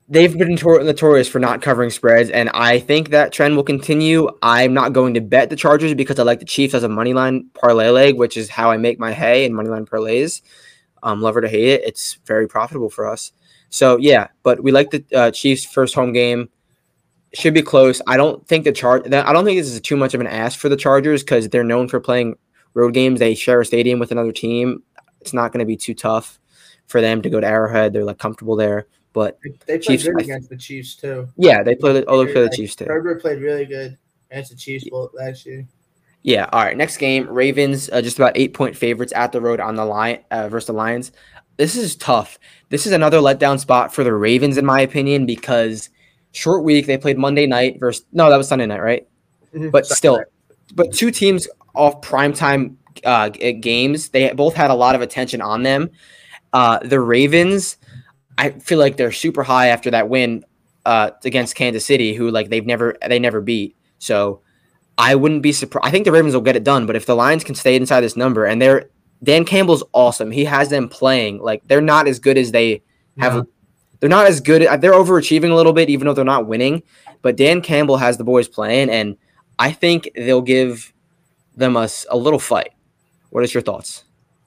they've 0.10 0.38
been 0.38 0.56
notorious 0.56 1.28
for 1.28 1.40
not 1.40 1.62
covering 1.62 1.90
spreads, 1.90 2.30
and 2.30 2.50
I 2.50 2.80
think 2.80 3.10
that 3.10 3.32
trend 3.32 3.56
will 3.56 3.64
continue. 3.64 4.30
I'm 4.42 4.74
not 4.74 4.94
going 4.94 5.14
to 5.16 5.22
bet 5.22 5.50
the 5.50 5.56
Chargers 5.56 5.94
because 5.94 6.20
I 6.20 6.24
like 6.24 6.40
the 6.40 6.46
Chiefs 6.46 6.74
as 6.74 6.84
a 6.84 6.90
money 6.90 7.14
line 7.14 7.50
parlay 7.54 7.90
leg, 7.90 8.18
which 8.18 8.38
is 8.38 8.50
how 8.50 8.72
I 8.72 8.78
make 8.78 9.00
my 9.00 9.14
hay 9.14 9.46
in 9.46 9.54
money 9.54 9.70
line 9.70 9.86
parlays. 9.86 10.42
Um, 11.02 11.22
love 11.22 11.36
to 11.40 11.50
hate 11.50 11.68
it, 11.68 11.84
it's 11.84 12.20
very 12.26 12.48
profitable 12.48 12.90
for 12.90 13.08
us. 13.08 13.32
So 13.70 13.98
yeah, 13.98 14.28
but 14.44 14.64
we 14.64 14.72
like 14.72 14.92
the 14.92 15.04
uh, 15.14 15.32
Chiefs' 15.32 15.66
first 15.66 15.96
home 15.96 16.14
game 16.14 16.50
should 17.34 17.54
be 17.54 17.64
close. 17.64 18.02
I 18.06 18.18
don't 18.18 18.48
think 18.48 18.64
the 18.64 18.72
charge. 18.72 19.12
I 19.12 19.34
don't 19.34 19.46
think 19.46 19.60
this 19.60 19.70
is 19.70 19.82
too 19.82 19.98
much 19.98 20.14
of 20.14 20.22
an 20.22 20.28
ask 20.28 20.60
for 20.60 20.70
the 20.70 20.78
Chargers 20.78 21.24
because 21.24 21.50
they're 21.50 21.64
known 21.64 21.88
for 21.88 22.00
playing 22.00 22.36
road 22.76 22.94
games. 22.94 23.20
They 23.20 23.36
share 23.36 23.62
a 23.62 23.66
stadium 23.66 24.00
with 24.00 24.12
another 24.12 24.32
team. 24.32 24.84
It's 25.22 25.34
not 25.34 25.52
going 25.52 25.60
to 25.60 25.66
be 25.66 25.78
too 25.78 25.94
tough 25.94 26.40
for 26.88 27.02
them 27.02 27.22
to 27.22 27.30
go 27.30 27.40
to 27.40 27.48
Arrowhead. 27.48 27.94
They're 27.94 28.04
like 28.04 28.20
comfortable 28.20 28.56
there. 28.56 28.88
But 29.14 29.38
they, 29.44 29.52
played 29.52 29.82
Chiefs, 29.84 30.04
good 30.06 30.22
against 30.22 30.50
the 30.50 30.58
Chiefs 30.58 30.96
too. 30.96 31.28
Yeah, 31.38 31.62
they 31.62 31.76
played. 31.76 32.04
Oh, 32.08 32.26
they 32.26 32.34
played 32.34 32.52
the 32.52 32.56
Chiefs 32.56 32.76
too. 32.76 32.86
Herbert 32.86 33.22
played 33.22 33.42
really 33.42 33.66
good 33.66 33.98
against 34.32 34.52
the 34.52 34.58
Chiefs 34.58 34.86
last 35.14 35.46
year. 35.46 35.68
Yeah. 36.24 36.50
All 36.52 36.64
right. 36.64 36.76
Next 36.76 36.98
game, 36.98 37.30
Ravens 37.30 37.90
uh, 37.92 38.02
just 38.02 38.18
about 38.18 38.32
eight 38.36 38.54
point 38.54 38.76
favorites 38.76 39.14
at 39.16 39.32
the 39.32 39.42
road 39.42 39.60
on 39.60 39.76
the 39.76 39.86
line 39.86 40.20
uh, 40.32 40.50
versus 40.50 40.68
the 40.68 40.74
Lions. 40.74 41.12
This 41.58 41.76
is 41.76 41.96
tough. 41.96 42.40
This 42.70 42.88
is 42.88 42.94
another 42.94 43.20
letdown 43.20 43.60
spot 43.60 43.94
for 43.94 44.04
the 44.04 44.14
Ravens, 44.14 44.58
in 44.58 44.66
my 44.66 44.82
opinion, 44.82 45.26
because 45.28 45.90
short 46.32 46.64
week. 46.64 46.88
They 46.88 46.98
played 46.98 47.18
Monday 47.18 47.46
night 47.46 47.80
versus 47.80 48.06
no, 48.12 48.30
that 48.30 48.38
was 48.38 48.48
Sunday 48.48 48.66
night, 48.66 48.82
right? 48.82 49.08
Mm-hmm. 49.54 49.70
But 49.70 49.86
Sunday 49.86 49.98
still, 49.98 50.18
night. 50.18 50.28
but 50.74 50.94
two 50.94 51.12
teams 51.12 51.48
off 51.76 52.02
primetime 52.02 52.78
uh, 53.04 53.30
games. 53.30 54.10
They 54.10 54.32
both 54.34 54.56
had 54.56 54.72
a 54.72 54.76
lot 54.76 54.96
of 54.96 55.02
attention 55.02 55.42
on 55.42 55.62
them. 55.64 55.90
Uh, 56.54 56.80
the 56.80 57.00
Ravens, 57.00 57.78
I 58.38 58.52
feel 58.52 58.80
like 58.80 58.96
they're 58.96 59.12
super 59.12 59.44
high 59.44 59.68
after 59.68 59.92
that 59.92 60.08
win 60.08 60.46
uh, 60.86 61.12
against 61.26 61.56
Kansas 61.56 61.86
City, 61.86 62.14
who 62.14 62.30
like 62.30 62.50
they've 62.50 62.66
never 62.66 62.96
they 63.06 63.20
never 63.20 63.42
beat. 63.42 63.76
So 64.00 64.42
I 64.98 65.16
wouldn't 65.16 65.42
be 65.42 65.52
surprised. 65.52 65.88
I 65.88 65.92
think 65.92 66.06
the 66.06 66.12
Ravens 66.12 66.34
will 66.34 66.42
get 66.42 66.56
it 66.56 66.64
done. 66.64 66.86
But 66.86 66.96
if 66.96 67.06
the 67.06 67.16
Lions 67.16 67.44
can 67.44 67.56
stay 67.56 67.76
inside 67.76 68.02
this 68.02 68.16
number, 68.16 68.46
and 68.46 68.62
they're 68.62 68.90
Dan 69.24 69.46
Campbell's 69.46 69.84
awesome. 69.94 70.32
He 70.32 70.46
has 70.46 70.70
them 70.70 70.90
playing 70.90 71.40
like 71.40 71.68
they're 71.68 71.82
not 71.82 72.08
as 72.08 72.20
good 72.20 72.38
as 72.38 72.52
they 72.52 72.84
have 73.18 73.48
they're 74.04 74.10
not 74.10 74.26
as 74.26 74.42
good. 74.42 74.64
They're 74.82 74.92
overachieving 74.92 75.50
a 75.50 75.56
little 75.56 75.72
bit, 75.72 75.90
even 75.90 76.06
though 76.06 76.14
they're 76.14 76.26
not 76.26 76.46
winning. 76.46 76.84
But 77.22 77.38
Dan 77.38 77.62
Campbell 77.62 77.96
has 77.96 78.18
the 78.18 78.26
boys 78.26 78.50
playing, 78.50 78.90
and 78.90 79.16
I 79.58 79.72
think 79.72 80.10
they'll 80.14 80.42
give 80.42 80.92
them 81.56 81.78
a, 81.78 81.88
a 82.10 82.18
little 82.18 82.40
fight. 82.40 82.74
What 83.30 83.46
is 83.46 83.54
your 83.54 83.64
thoughts? 83.64 84.04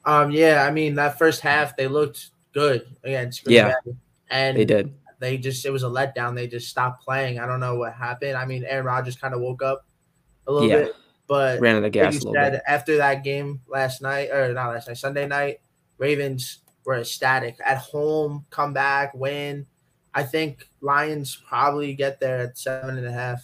Um, 0.07 0.31
yeah, 0.31 0.63
I 0.65 0.71
mean 0.71 0.95
that 0.95 1.19
first 1.19 1.41
half 1.41 1.75
they 1.75 1.87
looked 1.87 2.29
good 2.53 2.87
against 3.03 3.43
Green 3.43 3.57
yeah, 3.57 3.73
Bay, 3.85 3.91
and 4.31 4.57
they 4.57 4.63
did. 4.63 4.93
They 5.19 5.37
just 5.37 5.65
it 5.65 5.69
was 5.69 5.83
a 5.83 5.87
letdown. 5.87 6.33
They 6.33 6.47
just 6.47 6.69
stopped 6.69 7.03
playing. 7.03 7.39
I 7.39 7.45
don't 7.45 7.59
know 7.59 7.75
what 7.75 7.93
happened. 7.93 8.37
I 8.37 8.45
mean, 8.45 8.63
Aaron 8.63 8.85
Rodgers 8.85 9.17
kind 9.17 9.33
of 9.33 9.41
woke 9.41 9.61
up 9.61 9.85
a 10.47 10.53
little 10.53 10.69
yeah. 10.69 10.75
bit, 10.77 10.95
but 11.27 11.59
ran 11.59 11.75
in 11.75 11.83
the 11.83 11.89
gas 11.89 12.15
a 12.15 12.17
little 12.19 12.33
said, 12.35 12.51
bit. 12.53 12.61
After 12.65 12.97
that 12.97 13.25
game 13.25 13.59
last 13.67 14.01
night, 14.01 14.29
or 14.31 14.53
not 14.53 14.69
last 14.69 14.87
night, 14.87 14.97
Sunday 14.97 15.27
night, 15.27 15.59
Ravens 15.97 16.59
were 16.85 16.95
ecstatic 16.95 17.57
at 17.65 17.79
home, 17.79 18.45
come 18.49 18.71
back, 18.71 19.13
win. 19.13 19.67
I 20.13 20.23
think 20.23 20.69
Lions 20.79 21.35
probably 21.49 21.93
get 21.95 22.21
there 22.21 22.39
at 22.39 22.57
seven 22.57 22.97
and 22.97 23.05
a 23.05 23.11
half. 23.11 23.43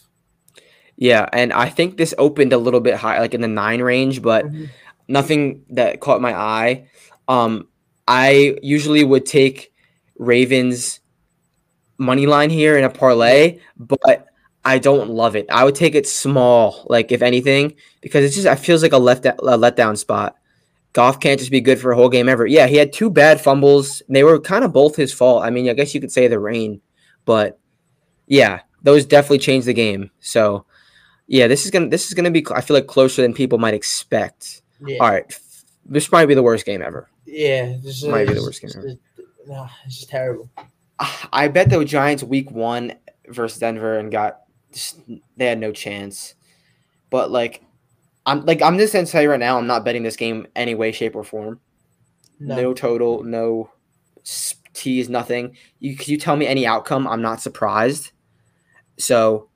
Yeah, 0.95 1.27
and 1.33 1.51
I 1.51 1.69
think 1.69 1.97
this 1.97 2.13
opened 2.17 2.53
a 2.53 2.57
little 2.57 2.79
bit 2.79 2.95
high, 2.95 3.19
like 3.19 3.33
in 3.33 3.41
the 3.41 3.47
nine 3.47 3.81
range, 3.81 4.21
but 4.21 4.45
mm-hmm. 4.45 4.65
Nothing 5.07 5.63
that 5.69 5.99
caught 5.99 6.21
my 6.21 6.33
eye. 6.33 6.87
Um, 7.27 7.67
I 8.07 8.57
usually 8.61 9.03
would 9.03 9.25
take 9.25 9.73
Ravens 10.17 10.99
money 11.97 12.25
line 12.25 12.49
here 12.49 12.77
in 12.77 12.83
a 12.83 12.89
parlay, 12.89 13.59
but 13.77 14.27
I 14.65 14.79
don't 14.79 15.09
love 15.09 15.35
it. 15.35 15.45
I 15.49 15.63
would 15.63 15.75
take 15.75 15.95
it 15.95 16.07
small, 16.07 16.85
like 16.89 17.11
if 17.11 17.21
anything, 17.21 17.75
because 18.01 18.23
it's 18.23 18.35
just 18.35 18.47
it 18.47 18.63
feels 18.63 18.81
like 18.81 18.93
a 18.93 18.97
left 18.97 19.25
a 19.25 19.33
letdown 19.33 19.97
spot. 19.97 20.35
Goff 20.93 21.19
can't 21.19 21.39
just 21.39 21.51
be 21.51 21.59
good 21.59 21.79
for 21.79 21.91
a 21.91 21.95
whole 21.95 22.09
game 22.09 22.29
ever. 22.29 22.45
Yeah, 22.45 22.67
he 22.67 22.75
had 22.75 22.93
two 22.93 23.09
bad 23.09 23.41
fumbles. 23.41 24.01
They 24.09 24.23
were 24.23 24.39
kind 24.39 24.63
of 24.63 24.71
both 24.73 24.95
his 24.95 25.11
fault. 25.13 25.43
I 25.43 25.49
mean, 25.49 25.67
I 25.69 25.73
guess 25.73 25.93
you 25.93 25.99
could 25.99 26.11
say 26.11 26.27
the 26.27 26.39
rain, 26.39 26.81
but 27.25 27.59
yeah, 28.27 28.61
those 28.83 29.05
definitely 29.05 29.39
changed 29.39 29.67
the 29.67 29.73
game. 29.73 30.11
So, 30.19 30.65
yeah, 31.27 31.47
this 31.47 31.65
is 31.65 31.71
gonna 31.71 31.89
this 31.89 32.07
is 32.07 32.13
gonna 32.13 32.31
be 32.31 32.45
I 32.53 32.61
feel 32.61 32.75
like 32.75 32.87
closer 32.87 33.21
than 33.21 33.33
people 33.33 33.59
might 33.59 33.73
expect. 33.73 34.62
Yeah. 34.85 34.97
All 34.99 35.09
right, 35.09 35.25
this 35.85 36.11
might 36.11 36.25
be 36.25 36.33
the 36.33 36.43
worst 36.43 36.65
game 36.65 36.81
ever. 36.81 37.09
Yeah, 37.25 37.77
this 37.81 38.03
might 38.03 38.27
be 38.27 38.33
the 38.33 38.41
worst 38.41 38.61
game 38.61 38.71
ever. 38.75 38.93
No, 39.47 39.67
it's 39.85 39.97
just 39.97 40.09
terrible. 40.09 40.49
I 41.33 41.47
bet 41.47 41.69
the 41.69 41.83
Giants 41.85 42.23
week 42.23 42.51
one 42.51 42.93
versus 43.27 43.59
Denver 43.59 43.97
and 43.99 44.11
got 44.11 44.41
just, 44.71 44.99
they 45.37 45.45
had 45.47 45.59
no 45.59 45.71
chance. 45.71 46.35
But 47.09 47.31
like 47.31 47.63
I'm 48.25 48.45
like 48.45 48.61
I'm 48.61 48.77
just 48.77 48.93
gonna 48.93 49.05
tell 49.05 49.21
you 49.21 49.29
right 49.29 49.39
now, 49.39 49.57
I'm 49.57 49.67
not 49.67 49.83
betting 49.85 50.03
this 50.03 50.15
game 50.15 50.47
any 50.55 50.75
way, 50.75 50.91
shape, 50.91 51.15
or 51.15 51.23
form. 51.23 51.59
no, 52.39 52.55
No. 52.55 52.73
total, 52.73 53.23
no 53.23 53.69
s- 54.21 54.55
tease, 54.73 55.09
nothing. 55.09 55.55
You 55.79 55.95
you 56.05 56.17
tell 56.17 56.35
me 56.35 56.47
any 56.47 56.65
outcome, 56.65 57.07
I'm 57.07 57.21
not 57.21 57.41
surprised. 57.41 58.11
So, 58.97 59.49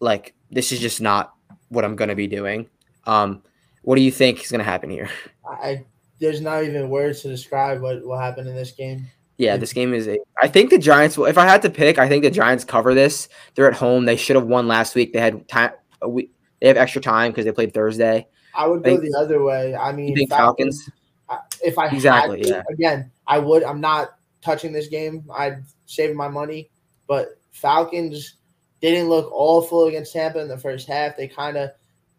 like, 0.00 0.34
this 0.50 0.72
is 0.72 0.80
just 0.80 1.00
not 1.00 1.32
what 1.68 1.84
I'm 1.84 1.96
gonna 1.96 2.14
be 2.16 2.26
doing. 2.26 2.68
Um, 3.06 3.42
what 3.82 3.96
do 3.96 4.02
you 4.02 4.10
think 4.10 4.42
is 4.42 4.50
gonna 4.50 4.64
happen 4.64 4.90
here? 4.90 5.10
I 5.48 5.84
there's 6.20 6.40
not 6.40 6.64
even 6.64 6.90
words 6.90 7.22
to 7.22 7.28
describe 7.28 7.80
what 7.80 8.04
will 8.04 8.18
happen 8.18 8.46
in 8.46 8.54
this 8.54 8.72
game. 8.72 9.06
Yeah, 9.36 9.56
this 9.56 9.72
game 9.72 9.94
is. 9.94 10.08
A, 10.08 10.18
I 10.42 10.48
think 10.48 10.70
the 10.70 10.78
Giants 10.78 11.16
will. 11.16 11.26
If 11.26 11.38
I 11.38 11.44
had 11.46 11.62
to 11.62 11.70
pick, 11.70 11.96
I 11.98 12.08
think 12.08 12.24
the 12.24 12.30
Giants 12.30 12.64
cover 12.64 12.92
this. 12.92 13.28
They're 13.54 13.68
at 13.68 13.76
home. 13.76 14.04
They 14.04 14.16
should 14.16 14.34
have 14.34 14.46
won 14.46 14.66
last 14.66 14.96
week. 14.96 15.12
They 15.12 15.20
had 15.20 15.46
time. 15.48 15.70
A 16.02 16.08
week. 16.08 16.32
They 16.60 16.66
have 16.66 16.76
extra 16.76 17.00
time 17.00 17.30
because 17.30 17.44
they 17.44 17.52
played 17.52 17.72
Thursday. 17.72 18.26
I 18.54 18.66
would 18.66 18.82
go 18.82 18.90
Think- 18.96 19.02
the 19.02 19.16
other 19.16 19.42
way. 19.44 19.76
I 19.76 19.92
mean, 19.92 20.26
Falcons? 20.28 20.90
I- 21.28 21.38
If 21.62 21.78
I 21.78 21.86
Exactly, 21.86 22.38
had 22.38 22.46
to, 22.46 22.52
yeah. 22.52 22.62
again, 22.70 23.10
I 23.28 23.38
would. 23.38 23.62
I'm 23.62 23.80
not 23.80 24.16
touching 24.42 24.72
this 24.72 24.88
game. 24.88 25.24
I'd 25.32 25.62
save 25.86 26.16
my 26.16 26.26
money. 26.26 26.70
But 27.06 27.38
Falcons 27.52 28.34
didn't 28.80 29.08
look 29.08 29.30
awful 29.32 29.84
against 29.86 30.12
Tampa 30.12 30.40
in 30.40 30.48
the 30.48 30.58
first 30.58 30.88
half. 30.88 31.16
They 31.16 31.28
kind 31.28 31.56
of 31.56 31.70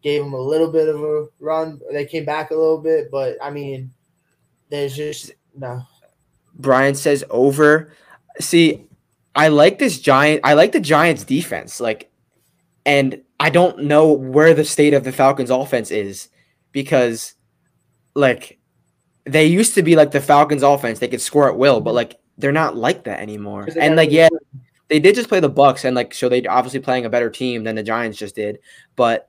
gave 0.01 0.23
them 0.23 0.33
a 0.33 0.41
little 0.41 0.71
bit 0.71 0.87
of 0.87 1.01
a 1.01 1.27
run. 1.39 1.79
They 1.91 2.05
came 2.05 2.25
back 2.25 2.51
a 2.51 2.55
little 2.55 2.79
bit, 2.79 3.11
but 3.11 3.37
I 3.41 3.49
mean, 3.49 3.91
there's 4.69 4.95
just 4.95 5.31
no. 5.55 5.83
Brian 6.55 6.95
says 6.95 7.23
over. 7.29 7.93
See, 8.39 8.85
I 9.35 9.47
like 9.49 9.79
this 9.79 9.99
giant. 9.99 10.41
I 10.43 10.53
like 10.53 10.71
the 10.71 10.79
Giants 10.79 11.23
defense. 11.23 11.79
Like, 11.79 12.11
and 12.85 13.21
I 13.39 13.49
don't 13.49 13.83
know 13.83 14.11
where 14.11 14.53
the 14.53 14.65
state 14.65 14.93
of 14.93 15.03
the 15.03 15.11
Falcons 15.11 15.49
offense 15.49 15.91
is 15.91 16.29
because, 16.71 17.35
like, 18.15 18.59
they 19.25 19.45
used 19.45 19.75
to 19.75 19.83
be 19.83 19.95
like 19.95 20.11
the 20.11 20.21
Falcons 20.21 20.63
offense. 20.63 20.99
They 20.99 21.07
could 21.07 21.21
score 21.21 21.49
at 21.49 21.57
will, 21.57 21.81
but 21.81 21.93
like 21.93 22.19
they're 22.37 22.51
not 22.51 22.75
like 22.75 23.03
that 23.03 23.19
anymore. 23.19 23.67
And 23.79 23.95
like, 23.95 24.11
yeah, 24.11 24.29
they 24.87 24.99
did 24.99 25.15
just 25.15 25.29
play 25.29 25.39
the 25.39 25.49
Bucks, 25.49 25.85
and 25.85 25.95
like, 25.95 26.13
so 26.13 26.29
they 26.29 26.45
obviously 26.45 26.79
playing 26.79 27.05
a 27.05 27.09
better 27.09 27.29
team 27.29 27.63
than 27.63 27.75
the 27.75 27.83
Giants 27.83 28.17
just 28.17 28.35
did. 28.35 28.59
But 28.95 29.28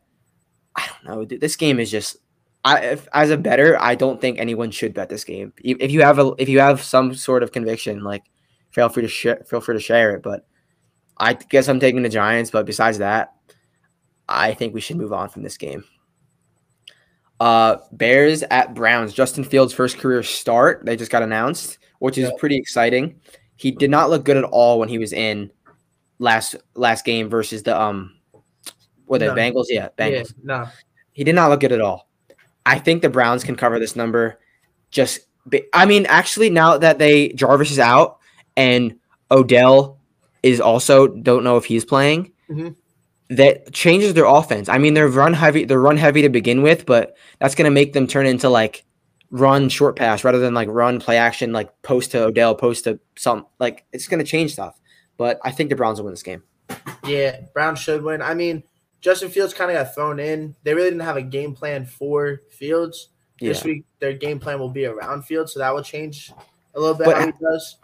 I 0.76 0.88
don't 0.88 1.04
know. 1.16 1.24
dude, 1.24 1.40
This 1.40 1.56
game 1.56 1.80
is 1.80 1.90
just. 1.90 2.16
I, 2.62 2.80
if, 2.80 3.08
as 3.14 3.30
a 3.30 3.38
bettor, 3.38 3.80
I 3.80 3.94
don't 3.94 4.20
think 4.20 4.38
anyone 4.38 4.70
should 4.70 4.92
bet 4.92 5.08
this 5.08 5.24
game. 5.24 5.54
If 5.64 5.90
you 5.90 6.02
have 6.02 6.18
a, 6.18 6.34
if 6.36 6.46
you 6.46 6.60
have 6.60 6.82
some 6.82 7.14
sort 7.14 7.42
of 7.42 7.52
conviction, 7.52 8.04
like 8.04 8.24
feel 8.70 8.90
free 8.90 9.02
to 9.02 9.08
share, 9.08 9.42
feel 9.48 9.62
free 9.62 9.76
to 9.76 9.80
share 9.80 10.14
it. 10.14 10.22
But 10.22 10.46
I 11.16 11.32
guess 11.32 11.68
I'm 11.68 11.80
taking 11.80 12.02
the 12.02 12.10
Giants. 12.10 12.50
But 12.50 12.66
besides 12.66 12.98
that, 12.98 13.32
I 14.28 14.52
think 14.52 14.74
we 14.74 14.82
should 14.82 14.98
move 14.98 15.12
on 15.14 15.30
from 15.30 15.42
this 15.42 15.56
game. 15.56 15.84
Uh, 17.40 17.78
Bears 17.92 18.42
at 18.44 18.74
Browns. 18.74 19.14
Justin 19.14 19.44
Fields' 19.44 19.72
first 19.72 19.96
career 19.98 20.22
start. 20.22 20.84
They 20.84 20.96
just 20.96 21.10
got 21.10 21.22
announced, 21.22 21.78
which 21.98 22.18
is 22.18 22.30
pretty 22.38 22.56
exciting. 22.56 23.18
He 23.56 23.70
did 23.70 23.90
not 23.90 24.10
look 24.10 24.24
good 24.24 24.36
at 24.36 24.44
all 24.44 24.78
when 24.78 24.90
he 24.90 24.98
was 24.98 25.14
in 25.14 25.50
last 26.18 26.56
last 26.74 27.06
game 27.06 27.30
versus 27.30 27.62
the 27.62 27.80
um, 27.80 28.14
were 29.10 29.18
the 29.18 29.26
No. 29.26 29.34
Bengals? 29.34 29.66
Yeah, 29.68 29.88
Bengals. 29.98 30.32
Yeah, 30.38 30.42
no. 30.44 30.66
He 31.12 31.24
did 31.24 31.34
not 31.34 31.50
look 31.50 31.60
good 31.60 31.72
at 31.72 31.80
all. 31.80 32.08
I 32.64 32.78
think 32.78 33.02
the 33.02 33.10
Browns 33.10 33.44
can 33.44 33.56
cover 33.56 33.78
this 33.78 33.96
number. 33.96 34.38
Just, 34.90 35.20
be, 35.48 35.64
I 35.74 35.84
mean, 35.86 36.06
actually, 36.06 36.48
now 36.50 36.78
that 36.78 36.98
they 36.98 37.30
Jarvis 37.30 37.70
is 37.70 37.78
out 37.78 38.18
and 38.56 38.94
Odell 39.30 39.98
is 40.42 40.60
also 40.60 41.08
don't 41.08 41.44
know 41.44 41.56
if 41.56 41.64
he's 41.64 41.84
playing, 41.84 42.32
Mhm. 42.50 42.76
that 43.30 43.72
changes 43.72 44.14
their 44.14 44.24
offense. 44.24 44.68
I 44.68 44.78
mean, 44.78 44.94
they're 44.94 45.08
run 45.08 45.34
heavy. 45.34 45.64
They're 45.64 45.80
run 45.80 45.96
heavy 45.96 46.22
to 46.22 46.28
begin 46.28 46.62
with, 46.62 46.86
but 46.86 47.16
that's 47.40 47.54
going 47.54 47.66
to 47.66 47.70
make 47.70 47.92
them 47.92 48.06
turn 48.06 48.26
into 48.26 48.48
like 48.48 48.84
run 49.30 49.68
short 49.68 49.96
pass 49.96 50.24
rather 50.24 50.38
than 50.38 50.54
like 50.54 50.68
run 50.68 51.00
play 51.00 51.16
action, 51.16 51.52
like 51.52 51.70
post 51.82 52.12
to 52.12 52.24
Odell, 52.24 52.54
post 52.54 52.84
to 52.84 52.98
some. 53.16 53.46
Like 53.58 53.84
it's 53.92 54.08
going 54.08 54.18
to 54.24 54.30
change 54.30 54.52
stuff. 54.52 54.78
But 55.16 55.38
I 55.44 55.50
think 55.50 55.70
the 55.70 55.76
Browns 55.76 55.98
will 55.98 56.06
win 56.06 56.12
this 56.14 56.22
game. 56.22 56.42
Yeah, 57.06 57.40
Brown 57.52 57.76
should 57.76 58.02
win. 58.02 58.22
I 58.22 58.34
mean, 58.34 58.62
Justin 59.00 59.30
Fields 59.30 59.54
kind 59.54 59.70
of 59.70 59.76
got 59.76 59.94
thrown 59.94 60.18
in. 60.18 60.54
They 60.62 60.74
really 60.74 60.90
didn't 60.90 61.04
have 61.04 61.16
a 61.16 61.22
game 61.22 61.54
plan 61.54 61.86
for 61.86 62.42
Fields. 62.50 63.08
Yeah. 63.40 63.48
This 63.50 63.64
week, 63.64 63.84
their 63.98 64.12
game 64.12 64.38
plan 64.38 64.58
will 64.58 64.68
be 64.68 64.84
around 64.86 65.22
Fields, 65.22 65.52
so 65.54 65.60
that 65.60 65.74
will 65.74 65.82
change 65.82 66.32
a 66.74 66.80
little 66.80 66.94
bit 66.94 67.06
But- 67.06 67.16
how 67.16 67.26
he 67.26 67.32
does. 67.40 67.76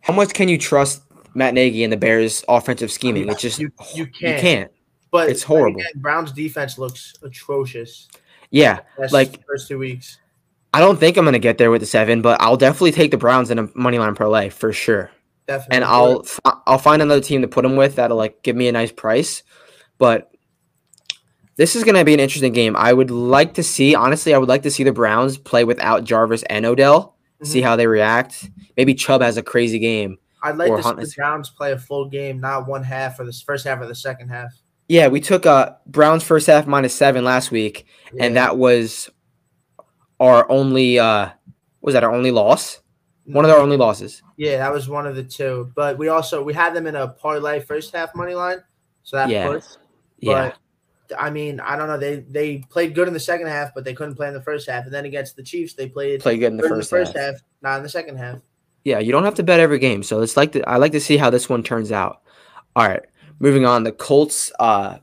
How 0.00 0.12
much 0.12 0.34
can 0.34 0.48
you 0.48 0.58
trust 0.58 1.02
Matt 1.34 1.54
Nagy 1.54 1.82
and 1.84 1.92
the 1.92 1.96
Bears' 1.96 2.44
offensive 2.48 2.90
scheming? 2.92 3.28
It's 3.28 3.40
just 3.40 3.58
You- 3.60 3.70
you 3.94 4.04
You 4.04 4.10
can't. 4.10 4.40
can't. 4.40 4.70
But 5.10 5.30
It's 5.30 5.42
horrible. 5.44 5.80
again, 5.80 5.92
Brown's 5.96 6.32
defense 6.32 6.76
looks 6.76 7.14
atrocious. 7.22 8.08
Yeah, 8.50 8.80
Like- 9.12 9.44
first 9.46 9.68
two 9.68 9.78
weeks. 9.78 10.18
I 10.72 10.80
don't 10.80 10.98
think 10.98 11.16
I'm 11.16 11.24
gonna 11.24 11.38
get 11.38 11.56
there 11.58 11.70
with 11.70 11.80
the 11.82 11.86
seven, 11.86 12.20
but 12.20 12.40
I'll 12.40 12.56
definitely 12.56 12.90
take 12.90 13.12
the 13.12 13.16
Browns 13.16 13.48
in 13.52 13.60
a 13.60 13.68
money 13.76 13.98
line 14.00 14.16
parlay 14.16 14.48
for 14.48 14.72
sure. 14.72 15.10
Definitely. 15.46 15.76
And 15.76 15.84
I'll 15.84 16.24
I'll 16.66 16.78
find 16.78 17.00
another 17.00 17.20
team 17.20 17.42
to 17.42 17.48
put 17.48 17.62
them 17.62 17.76
with 17.76 17.94
that'll 17.94 18.16
like 18.16 18.42
give 18.42 18.56
me 18.56 18.66
a 18.66 18.72
nice 18.72 18.90
price. 18.90 19.44
But 19.98 20.33
this 21.56 21.76
is 21.76 21.84
gonna 21.84 22.04
be 22.04 22.14
an 22.14 22.20
interesting 22.20 22.52
game. 22.52 22.74
I 22.76 22.92
would 22.92 23.10
like 23.10 23.54
to 23.54 23.62
see, 23.62 23.94
honestly, 23.94 24.34
I 24.34 24.38
would 24.38 24.48
like 24.48 24.62
to 24.62 24.70
see 24.70 24.84
the 24.84 24.92
Browns 24.92 25.38
play 25.38 25.64
without 25.64 26.04
Jarvis 26.04 26.42
and 26.44 26.64
Odell. 26.66 27.16
See 27.42 27.60
Mhm. 27.60 27.64
how 27.64 27.76
they 27.76 27.86
react. 27.86 28.48
Maybe 28.76 28.94
Chubb 28.94 29.20
has 29.22 29.36
a 29.36 29.42
crazy 29.42 29.78
game. 29.78 30.18
I'd 30.42 30.56
like 30.56 30.74
to 30.74 30.82
see 30.82 30.90
the 30.94 31.12
Browns 31.16 31.50
play 31.50 31.72
a 31.72 31.78
full 31.78 32.08
game, 32.08 32.40
not 32.40 32.66
one 32.68 32.82
half 32.82 33.18
or 33.20 33.24
the 33.24 33.32
first 33.32 33.66
half 33.66 33.80
or 33.80 33.86
the 33.86 33.94
second 33.94 34.28
half. 34.28 34.52
Yeah, 34.88 35.08
we 35.08 35.20
took 35.20 35.46
uh 35.46 35.70
Browns 35.86 36.22
first 36.22 36.46
half 36.46 36.66
minus 36.66 36.94
seven 36.94 37.24
last 37.24 37.50
week, 37.50 37.86
and 38.20 38.36
that 38.36 38.56
was 38.58 39.08
our 40.20 40.50
only 40.50 40.98
uh 40.98 41.28
was 41.80 41.94
that 41.94 42.04
our 42.04 42.12
only 42.14 42.30
loss? 42.30 42.80
One 43.26 43.44
of 43.46 43.50
our 43.50 43.58
only 43.58 43.76
losses. 43.78 44.22
Yeah, 44.36 44.58
that 44.58 44.72
was 44.72 44.88
one 44.88 45.06
of 45.06 45.16
the 45.16 45.22
two. 45.24 45.70
But 45.74 45.96
we 45.98 46.08
also 46.08 46.42
we 46.42 46.52
had 46.52 46.74
them 46.74 46.86
in 46.86 46.94
a 46.94 47.08
parlay 47.08 47.60
first 47.60 47.94
half 47.94 48.14
money 48.14 48.34
line, 48.34 48.58
so 49.02 49.16
that 49.16 49.28
Yeah. 49.30 49.48
pushed. 49.48 49.78
Yeah. 50.18 50.52
I 51.18 51.30
mean, 51.30 51.60
I 51.60 51.76
don't 51.76 51.88
know. 51.88 51.98
They 51.98 52.16
they 52.20 52.58
played 52.70 52.94
good 52.94 53.08
in 53.08 53.14
the 53.14 53.20
second 53.20 53.46
half, 53.48 53.74
but 53.74 53.84
they 53.84 53.94
couldn't 53.94 54.14
play 54.14 54.28
in 54.28 54.34
the 54.34 54.42
first 54.42 54.68
half. 54.68 54.84
And 54.84 54.92
then 54.94 55.04
against 55.04 55.36
the 55.36 55.42
Chiefs, 55.42 55.74
they 55.74 55.88
played 55.88 56.20
Play 56.20 56.38
good 56.38 56.52
in 56.52 56.56
the 56.56 56.62
first, 56.62 56.72
in 56.72 56.78
the 56.78 57.04
first 57.06 57.16
half. 57.16 57.34
half, 57.34 57.42
not 57.62 57.76
in 57.78 57.82
the 57.82 57.88
second 57.88 58.16
half. 58.16 58.38
Yeah, 58.84 58.98
you 58.98 59.12
don't 59.12 59.24
have 59.24 59.34
to 59.36 59.42
bet 59.42 59.60
every 59.60 59.78
game. 59.78 60.02
So 60.02 60.20
it's 60.20 60.36
like 60.36 60.52
to, 60.52 60.68
I 60.68 60.76
like 60.76 60.92
to 60.92 61.00
see 61.00 61.16
how 61.16 61.30
this 61.30 61.48
one 61.48 61.62
turns 61.62 61.90
out. 61.92 62.22
All 62.76 62.86
right, 62.86 63.02
moving 63.38 63.64
on. 63.64 63.82
The 63.84 63.92
Colts 63.92 64.52
uh, 64.60 64.98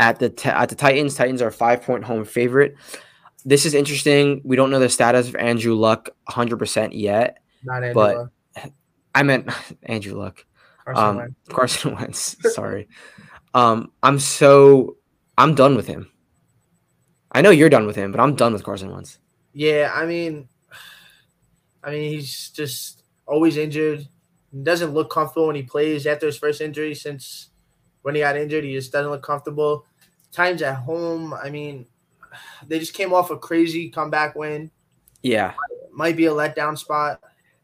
at 0.00 0.18
the 0.18 0.32
at 0.44 0.68
the 0.68 0.74
Titans. 0.74 1.14
Titans 1.14 1.42
are 1.42 1.50
five 1.50 1.82
point 1.82 2.04
home 2.04 2.24
favorite. 2.24 2.74
This 3.44 3.64
is 3.66 3.74
interesting. 3.74 4.40
We 4.44 4.56
don't 4.56 4.70
know 4.70 4.80
the 4.80 4.88
status 4.88 5.28
of 5.28 5.36
Andrew 5.36 5.74
Luck 5.74 6.10
100 6.24 6.58
percent 6.58 6.92
yet. 6.92 7.38
Not 7.64 7.82
Andrew 7.82 7.94
But- 7.94 8.16
Luck, 8.16 8.30
I 9.14 9.22
meant 9.22 9.48
Andrew 9.84 10.18
Luck. 10.18 10.44
Carson 10.84 11.04
Um, 11.04 11.16
Wentz. 11.16 11.34
Carson 11.48 11.94
Wentz. 11.94 12.36
Sorry. 12.54 12.88
um, 13.54 13.92
I'm 14.02 14.18
so 14.18 14.96
I'm 15.38 15.54
done 15.54 15.76
with 15.76 15.86
him. 15.86 16.10
I 17.30 17.42
know 17.42 17.50
you're 17.50 17.70
done 17.70 17.86
with 17.86 17.94
him, 17.94 18.10
but 18.10 18.20
I'm 18.20 18.34
done 18.34 18.52
with 18.52 18.64
Carson 18.64 18.90
Wentz. 18.90 19.18
Yeah, 19.52 19.92
I 19.94 20.04
mean, 20.04 20.48
I 21.84 21.92
mean, 21.92 22.10
he's 22.10 22.50
just 22.50 23.04
always 23.24 23.56
injured. 23.56 24.00
He 24.50 24.62
doesn't 24.62 24.92
look 24.92 25.10
comfortable 25.10 25.46
when 25.46 25.56
he 25.56 25.62
plays 25.62 26.06
after 26.08 26.26
his 26.26 26.36
first 26.36 26.60
injury. 26.60 26.92
Since 26.94 27.50
when 28.02 28.16
he 28.16 28.22
got 28.22 28.36
injured, 28.36 28.64
he 28.64 28.72
just 28.72 28.90
doesn't 28.90 29.12
look 29.12 29.22
comfortable. 29.22 29.86
Titans 30.32 30.62
at 30.62 30.74
home, 30.74 31.32
I 31.32 31.50
mean, 31.50 31.86
they 32.66 32.80
just 32.80 32.94
came 32.94 33.14
off 33.14 33.30
a 33.30 33.38
crazy 33.38 33.90
comeback 33.90 34.34
win. 34.34 34.72
Yeah. 35.22 35.54
Might 35.92 36.16
be 36.16 36.26
a 36.26 36.32
letdown 36.32 36.76
spot. 36.76 37.20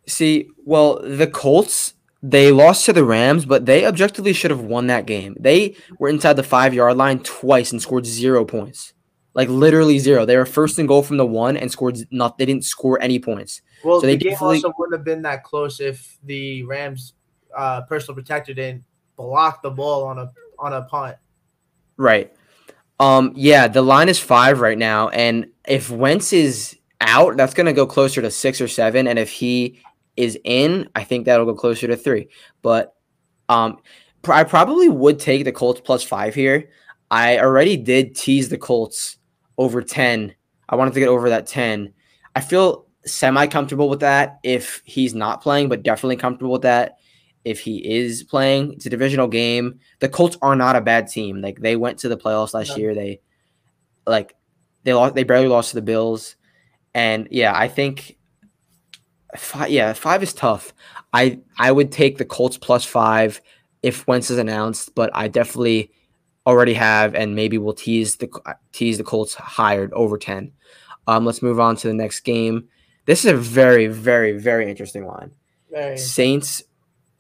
See, 0.06 0.48
well, 0.64 1.00
the 1.02 1.26
Colts, 1.26 1.94
they 2.26 2.52
lost 2.52 2.86
to 2.86 2.92
the 2.94 3.04
Rams, 3.04 3.44
but 3.44 3.66
they 3.66 3.84
objectively 3.84 4.32
should 4.32 4.50
have 4.50 4.62
won 4.62 4.86
that 4.86 5.04
game. 5.04 5.36
They 5.38 5.76
were 5.98 6.08
inside 6.08 6.32
the 6.34 6.42
five 6.42 6.72
yard 6.72 6.96
line 6.96 7.18
twice 7.18 7.70
and 7.70 7.82
scored 7.82 8.06
zero 8.06 8.46
points. 8.46 8.94
Like 9.34 9.50
literally 9.50 9.98
zero. 9.98 10.24
They 10.24 10.38
were 10.38 10.46
first 10.46 10.78
and 10.78 10.88
goal 10.88 11.02
from 11.02 11.18
the 11.18 11.26
one 11.26 11.58
and 11.58 11.70
scored 11.70 11.98
not 12.10 12.38
they 12.38 12.46
didn't 12.46 12.64
score 12.64 12.98
any 13.02 13.18
points. 13.18 13.60
Well, 13.84 14.00
So 14.00 14.06
they 14.06 14.16
the 14.16 14.24
game 14.24 14.36
also 14.40 14.72
wouldn't 14.78 14.96
have 14.96 15.04
been 15.04 15.20
that 15.22 15.44
close 15.44 15.80
if 15.80 16.16
the 16.24 16.62
Rams' 16.62 17.12
uh, 17.54 17.82
personal 17.82 18.14
protector 18.14 18.54
didn't 18.54 18.84
block 19.16 19.60
the 19.60 19.70
ball 19.70 20.04
on 20.04 20.18
a 20.18 20.32
on 20.58 20.72
a 20.72 20.82
punt. 20.82 21.18
Right. 21.98 22.32
Um, 23.00 23.32
yeah, 23.36 23.68
the 23.68 23.82
line 23.82 24.08
is 24.08 24.18
five 24.18 24.60
right 24.60 24.78
now, 24.78 25.10
and 25.10 25.48
if 25.68 25.90
Wentz 25.90 26.32
is 26.32 26.78
out, 27.02 27.36
that's 27.36 27.52
gonna 27.52 27.74
go 27.74 27.86
closer 27.86 28.22
to 28.22 28.30
six 28.30 28.62
or 28.62 28.68
seven. 28.68 29.08
And 29.08 29.18
if 29.18 29.30
he 29.30 29.82
is 30.16 30.38
in, 30.44 30.88
I 30.94 31.04
think 31.04 31.24
that'll 31.24 31.46
go 31.46 31.54
closer 31.54 31.86
to 31.86 31.96
three. 31.96 32.28
But 32.62 32.94
um 33.48 33.78
pr- 34.22 34.32
I 34.32 34.44
probably 34.44 34.88
would 34.88 35.18
take 35.18 35.44
the 35.44 35.52
Colts 35.52 35.80
plus 35.80 36.02
five 36.02 36.34
here. 36.34 36.68
I 37.10 37.38
already 37.38 37.76
did 37.76 38.16
tease 38.16 38.48
the 38.48 38.58
Colts 38.58 39.18
over 39.58 39.82
10. 39.82 40.34
I 40.68 40.76
wanted 40.76 40.94
to 40.94 41.00
get 41.00 41.08
over 41.08 41.28
that 41.30 41.46
10. 41.46 41.92
I 42.34 42.40
feel 42.40 42.86
semi 43.06 43.46
comfortable 43.46 43.88
with 43.88 44.00
that 44.00 44.38
if 44.42 44.82
he's 44.84 45.14
not 45.14 45.42
playing, 45.42 45.68
but 45.68 45.82
definitely 45.82 46.16
comfortable 46.16 46.52
with 46.52 46.62
that 46.62 46.96
if 47.44 47.60
he 47.60 47.76
is 47.96 48.22
playing. 48.22 48.72
It's 48.72 48.86
a 48.86 48.90
divisional 48.90 49.28
game. 49.28 49.78
The 50.00 50.08
Colts 50.08 50.36
are 50.42 50.56
not 50.56 50.76
a 50.76 50.80
bad 50.80 51.08
team. 51.08 51.40
Like 51.40 51.60
they 51.60 51.76
went 51.76 51.98
to 51.98 52.08
the 52.08 52.16
playoffs 52.16 52.54
last 52.54 52.76
year. 52.76 52.94
They 52.94 53.20
like 54.06 54.34
they 54.82 54.94
lost 54.94 55.14
they 55.14 55.24
barely 55.24 55.48
lost 55.48 55.70
to 55.70 55.76
the 55.76 55.82
Bills. 55.82 56.36
And 56.94 57.28
yeah, 57.30 57.52
I 57.54 57.68
think 57.68 58.16
Five, 59.36 59.70
yeah, 59.70 59.92
five 59.92 60.22
is 60.22 60.32
tough. 60.32 60.72
I 61.12 61.40
I 61.58 61.72
would 61.72 61.90
take 61.90 62.18
the 62.18 62.24
Colts 62.24 62.56
plus 62.56 62.84
five 62.84 63.40
if 63.82 64.06
Wentz 64.06 64.30
is 64.30 64.38
announced, 64.38 64.94
but 64.94 65.10
I 65.14 65.28
definitely 65.28 65.90
already 66.46 66.74
have, 66.74 67.14
and 67.14 67.34
maybe 67.34 67.58
we'll 67.58 67.74
tease 67.74 68.16
the 68.16 68.28
tease 68.72 68.98
the 68.98 69.04
Colts 69.04 69.34
hired 69.34 69.92
over 69.92 70.18
ten. 70.18 70.52
Um, 71.06 71.24
let's 71.24 71.42
move 71.42 71.60
on 71.60 71.76
to 71.76 71.88
the 71.88 71.94
next 71.94 72.20
game. 72.20 72.68
This 73.06 73.24
is 73.24 73.30
a 73.30 73.36
very, 73.36 73.86
very, 73.86 74.32
very 74.32 74.68
interesting 74.68 75.06
line. 75.06 75.30
Very. 75.70 75.98
Saints 75.98 76.62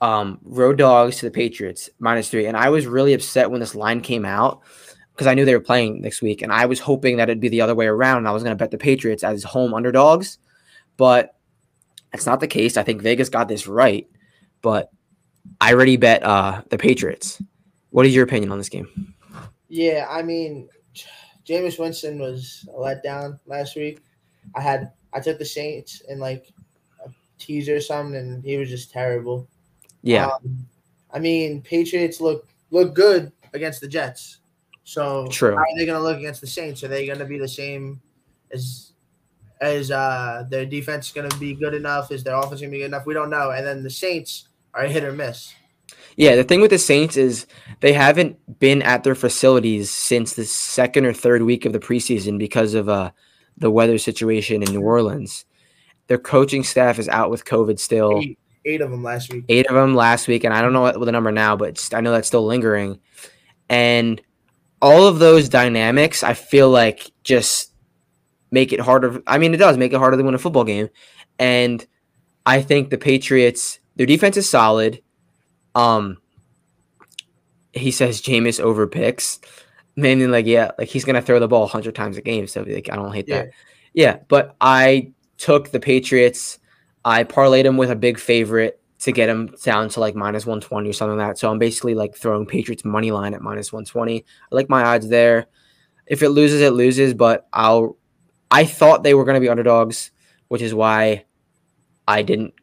um, 0.00 0.38
road 0.42 0.78
dogs 0.78 1.18
to 1.18 1.26
the 1.26 1.30
Patriots 1.30 1.90
minus 1.98 2.28
three, 2.28 2.46
and 2.46 2.56
I 2.56 2.68
was 2.70 2.86
really 2.86 3.14
upset 3.14 3.50
when 3.50 3.60
this 3.60 3.74
line 3.74 4.00
came 4.00 4.24
out 4.24 4.62
because 5.12 5.26
I 5.26 5.34
knew 5.34 5.44
they 5.44 5.54
were 5.54 5.60
playing 5.60 6.00
next 6.00 6.22
week, 6.22 6.42
and 6.42 6.52
I 6.52 6.66
was 6.66 6.80
hoping 6.80 7.16
that 7.16 7.28
it'd 7.28 7.40
be 7.40 7.48
the 7.48 7.60
other 7.60 7.74
way 7.74 7.86
around. 7.86 8.18
And 8.18 8.28
I 8.28 8.32
was 8.32 8.42
going 8.42 8.56
to 8.56 8.62
bet 8.62 8.70
the 8.70 8.78
Patriots 8.78 9.22
as 9.22 9.44
home 9.44 9.74
underdogs, 9.74 10.38
but 10.96 11.36
it's 12.14 12.26
not 12.26 12.40
the 12.40 12.48
case. 12.48 12.76
I 12.76 12.82
think 12.82 13.02
Vegas 13.02 13.28
got 13.28 13.48
this 13.48 13.66
right, 13.66 14.08
but 14.62 14.90
I 15.60 15.74
already 15.74 15.96
bet 15.96 16.22
uh, 16.22 16.62
the 16.70 16.78
Patriots. 16.78 17.42
What 17.90 18.06
is 18.06 18.14
your 18.14 18.24
opinion 18.24 18.50
on 18.52 18.58
this 18.58 18.68
game? 18.68 19.14
Yeah, 19.68 20.06
I 20.08 20.22
mean, 20.22 20.68
Jameis 21.46 21.78
Winston 21.78 22.18
was 22.18 22.66
a 22.72 22.78
letdown 22.78 23.38
last 23.46 23.76
week. 23.76 24.00
I 24.54 24.60
had 24.60 24.92
I 25.12 25.20
took 25.20 25.38
the 25.38 25.44
Saints 25.44 26.02
in 26.08 26.18
like 26.18 26.52
a 27.04 27.10
teaser 27.38 27.76
or 27.76 27.80
something, 27.80 28.16
and 28.16 28.44
he 28.44 28.56
was 28.56 28.68
just 28.68 28.90
terrible. 28.90 29.48
Yeah, 30.02 30.26
Um, 30.26 30.66
I 31.12 31.18
mean, 31.18 31.62
Patriots 31.62 32.20
look 32.20 32.48
look 32.70 32.94
good 32.94 33.32
against 33.52 33.80
the 33.80 33.88
Jets. 33.88 34.38
So 34.84 35.26
True. 35.28 35.52
how 35.52 35.62
are 35.62 35.78
they 35.78 35.86
going 35.86 35.98
to 35.98 36.02
look 36.02 36.18
against 36.18 36.40
the 36.40 36.46
Saints? 36.46 36.84
Are 36.84 36.88
they 36.88 37.06
going 37.06 37.18
to 37.18 37.24
be 37.24 37.38
the 37.38 37.48
same 37.48 38.00
as 38.52 38.83
as 39.64 39.90
uh, 39.90 40.44
their 40.48 40.66
defense 40.66 41.10
going 41.10 41.28
to 41.28 41.36
be 41.38 41.54
good 41.54 41.74
enough? 41.74 42.10
Is 42.12 42.22
their 42.22 42.34
offense 42.34 42.60
going 42.60 42.70
to 42.70 42.76
be 42.76 42.78
good 42.78 42.86
enough? 42.86 43.06
We 43.06 43.14
don't 43.14 43.30
know. 43.30 43.50
And 43.50 43.66
then 43.66 43.82
the 43.82 43.90
Saints 43.90 44.48
are 44.74 44.84
hit 44.84 45.04
or 45.04 45.12
miss. 45.12 45.54
yeah. 46.16 46.36
The 46.36 46.44
thing 46.44 46.60
with 46.60 46.70
the 46.70 46.78
Saints 46.78 47.16
is 47.16 47.46
they 47.80 47.92
haven't 47.92 48.58
been 48.58 48.82
at 48.82 49.04
their 49.04 49.14
facilities 49.14 49.90
since 49.90 50.34
the 50.34 50.44
second 50.44 51.06
or 51.06 51.12
third 51.12 51.42
week 51.42 51.64
of 51.64 51.72
the 51.72 51.80
preseason 51.80 52.38
because 52.38 52.74
of 52.74 52.88
uh, 52.88 53.10
the 53.56 53.70
weather 53.70 53.98
situation 53.98 54.62
in 54.62 54.72
New 54.72 54.82
Orleans. 54.82 55.44
Their 56.06 56.18
coaching 56.18 56.64
staff 56.64 56.98
is 56.98 57.08
out 57.08 57.30
with 57.30 57.44
COVID 57.44 57.78
still. 57.78 58.18
Eight, 58.18 58.38
eight 58.64 58.80
of 58.80 58.90
them 58.90 59.02
last 59.02 59.32
week. 59.32 59.44
eight 59.48 59.66
of 59.66 59.74
them 59.74 59.94
last 59.94 60.28
week, 60.28 60.44
and 60.44 60.52
I 60.52 60.60
don't 60.60 60.72
know 60.72 60.82
what 60.82 61.00
the 61.00 61.12
number 61.12 61.32
now, 61.32 61.56
but 61.56 61.88
I 61.94 62.00
know 62.00 62.12
that's 62.12 62.28
still 62.28 62.44
lingering. 62.44 63.00
And 63.70 64.20
all 64.82 65.06
of 65.06 65.18
those 65.18 65.48
dynamics, 65.48 66.22
I 66.22 66.34
feel 66.34 66.68
like 66.68 67.10
just 67.22 67.72
make 68.54 68.72
it 68.72 68.80
harder. 68.80 69.22
I 69.26 69.36
mean, 69.36 69.52
it 69.52 69.58
does 69.58 69.76
make 69.76 69.92
it 69.92 69.98
harder 69.98 70.16
to 70.16 70.22
win 70.22 70.34
a 70.34 70.38
football 70.38 70.64
game. 70.64 70.88
And 71.38 71.84
I 72.46 72.62
think 72.62 72.88
the 72.88 72.96
Patriots, 72.96 73.80
their 73.96 74.06
defense 74.06 74.36
is 74.36 74.48
solid. 74.48 75.02
Um, 75.74 76.18
he 77.72 77.90
says 77.90 78.22
Jameis 78.22 78.60
over 78.60 78.86
picks, 78.86 79.40
meaning 79.96 80.30
like 80.30 80.46
yeah, 80.46 80.70
like 80.78 80.88
he's 80.88 81.04
gonna 81.04 81.20
throw 81.20 81.40
the 81.40 81.48
ball 81.48 81.66
hundred 81.66 81.96
times 81.96 82.16
a 82.16 82.22
game. 82.22 82.46
So 82.46 82.62
like 82.62 82.88
I 82.90 82.96
don't 82.96 83.12
hate 83.12 83.26
that. 83.26 83.50
Yeah, 83.92 84.18
but 84.28 84.54
I 84.60 85.12
took 85.36 85.72
the 85.72 85.80
Patriots. 85.80 86.60
I 87.04 87.24
parlayed 87.24 87.64
him 87.64 87.76
with 87.76 87.90
a 87.90 87.96
big 87.96 88.18
favorite 88.18 88.80
to 89.00 89.12
get 89.12 89.28
him 89.28 89.54
down 89.62 89.88
to 89.90 90.00
like 90.00 90.14
minus 90.14 90.46
120 90.46 90.88
or 90.88 90.92
something 90.92 91.18
like 91.18 91.28
that. 91.28 91.38
So 91.38 91.50
I'm 91.50 91.58
basically 91.58 91.94
like 91.94 92.14
throwing 92.14 92.46
Patriots 92.46 92.84
money 92.84 93.10
line 93.10 93.34
at 93.34 93.42
minus 93.42 93.72
120. 93.72 94.24
I 94.24 94.54
like 94.54 94.70
my 94.70 94.82
odds 94.82 95.08
there. 95.08 95.46
If 96.06 96.22
it 96.22 96.30
loses, 96.30 96.60
it 96.60 96.72
loses, 96.72 97.12
but 97.12 97.46
I'll 97.52 97.98
I 98.54 98.64
thought 98.64 99.02
they 99.02 99.14
were 99.14 99.24
going 99.24 99.34
to 99.34 99.40
be 99.40 99.48
underdogs, 99.48 100.12
which 100.46 100.62
is 100.62 100.72
why 100.72 101.24
I 102.06 102.22
didn't 102.22 102.54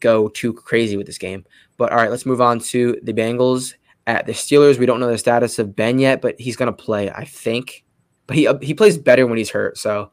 go 0.00 0.28
too 0.28 0.52
crazy 0.52 0.98
with 0.98 1.06
this 1.06 1.16
game. 1.16 1.46
But 1.78 1.92
all 1.92 1.96
right, 1.96 2.10
let's 2.10 2.26
move 2.26 2.42
on 2.42 2.60
to 2.60 3.00
the 3.02 3.14
Bengals 3.14 3.72
at 4.06 4.26
the 4.26 4.32
Steelers. 4.32 4.78
We 4.78 4.84
don't 4.84 5.00
know 5.00 5.10
the 5.10 5.16
status 5.16 5.58
of 5.58 5.74
Ben 5.74 5.98
yet, 5.98 6.20
but 6.20 6.38
he's 6.38 6.56
going 6.56 6.66
to 6.66 6.84
play, 6.84 7.10
I 7.10 7.24
think. 7.24 7.84
But 8.26 8.36
he 8.36 8.46
he 8.60 8.74
plays 8.74 8.98
better 8.98 9.26
when 9.26 9.38
he's 9.38 9.48
hurt, 9.48 9.78
so 9.78 10.10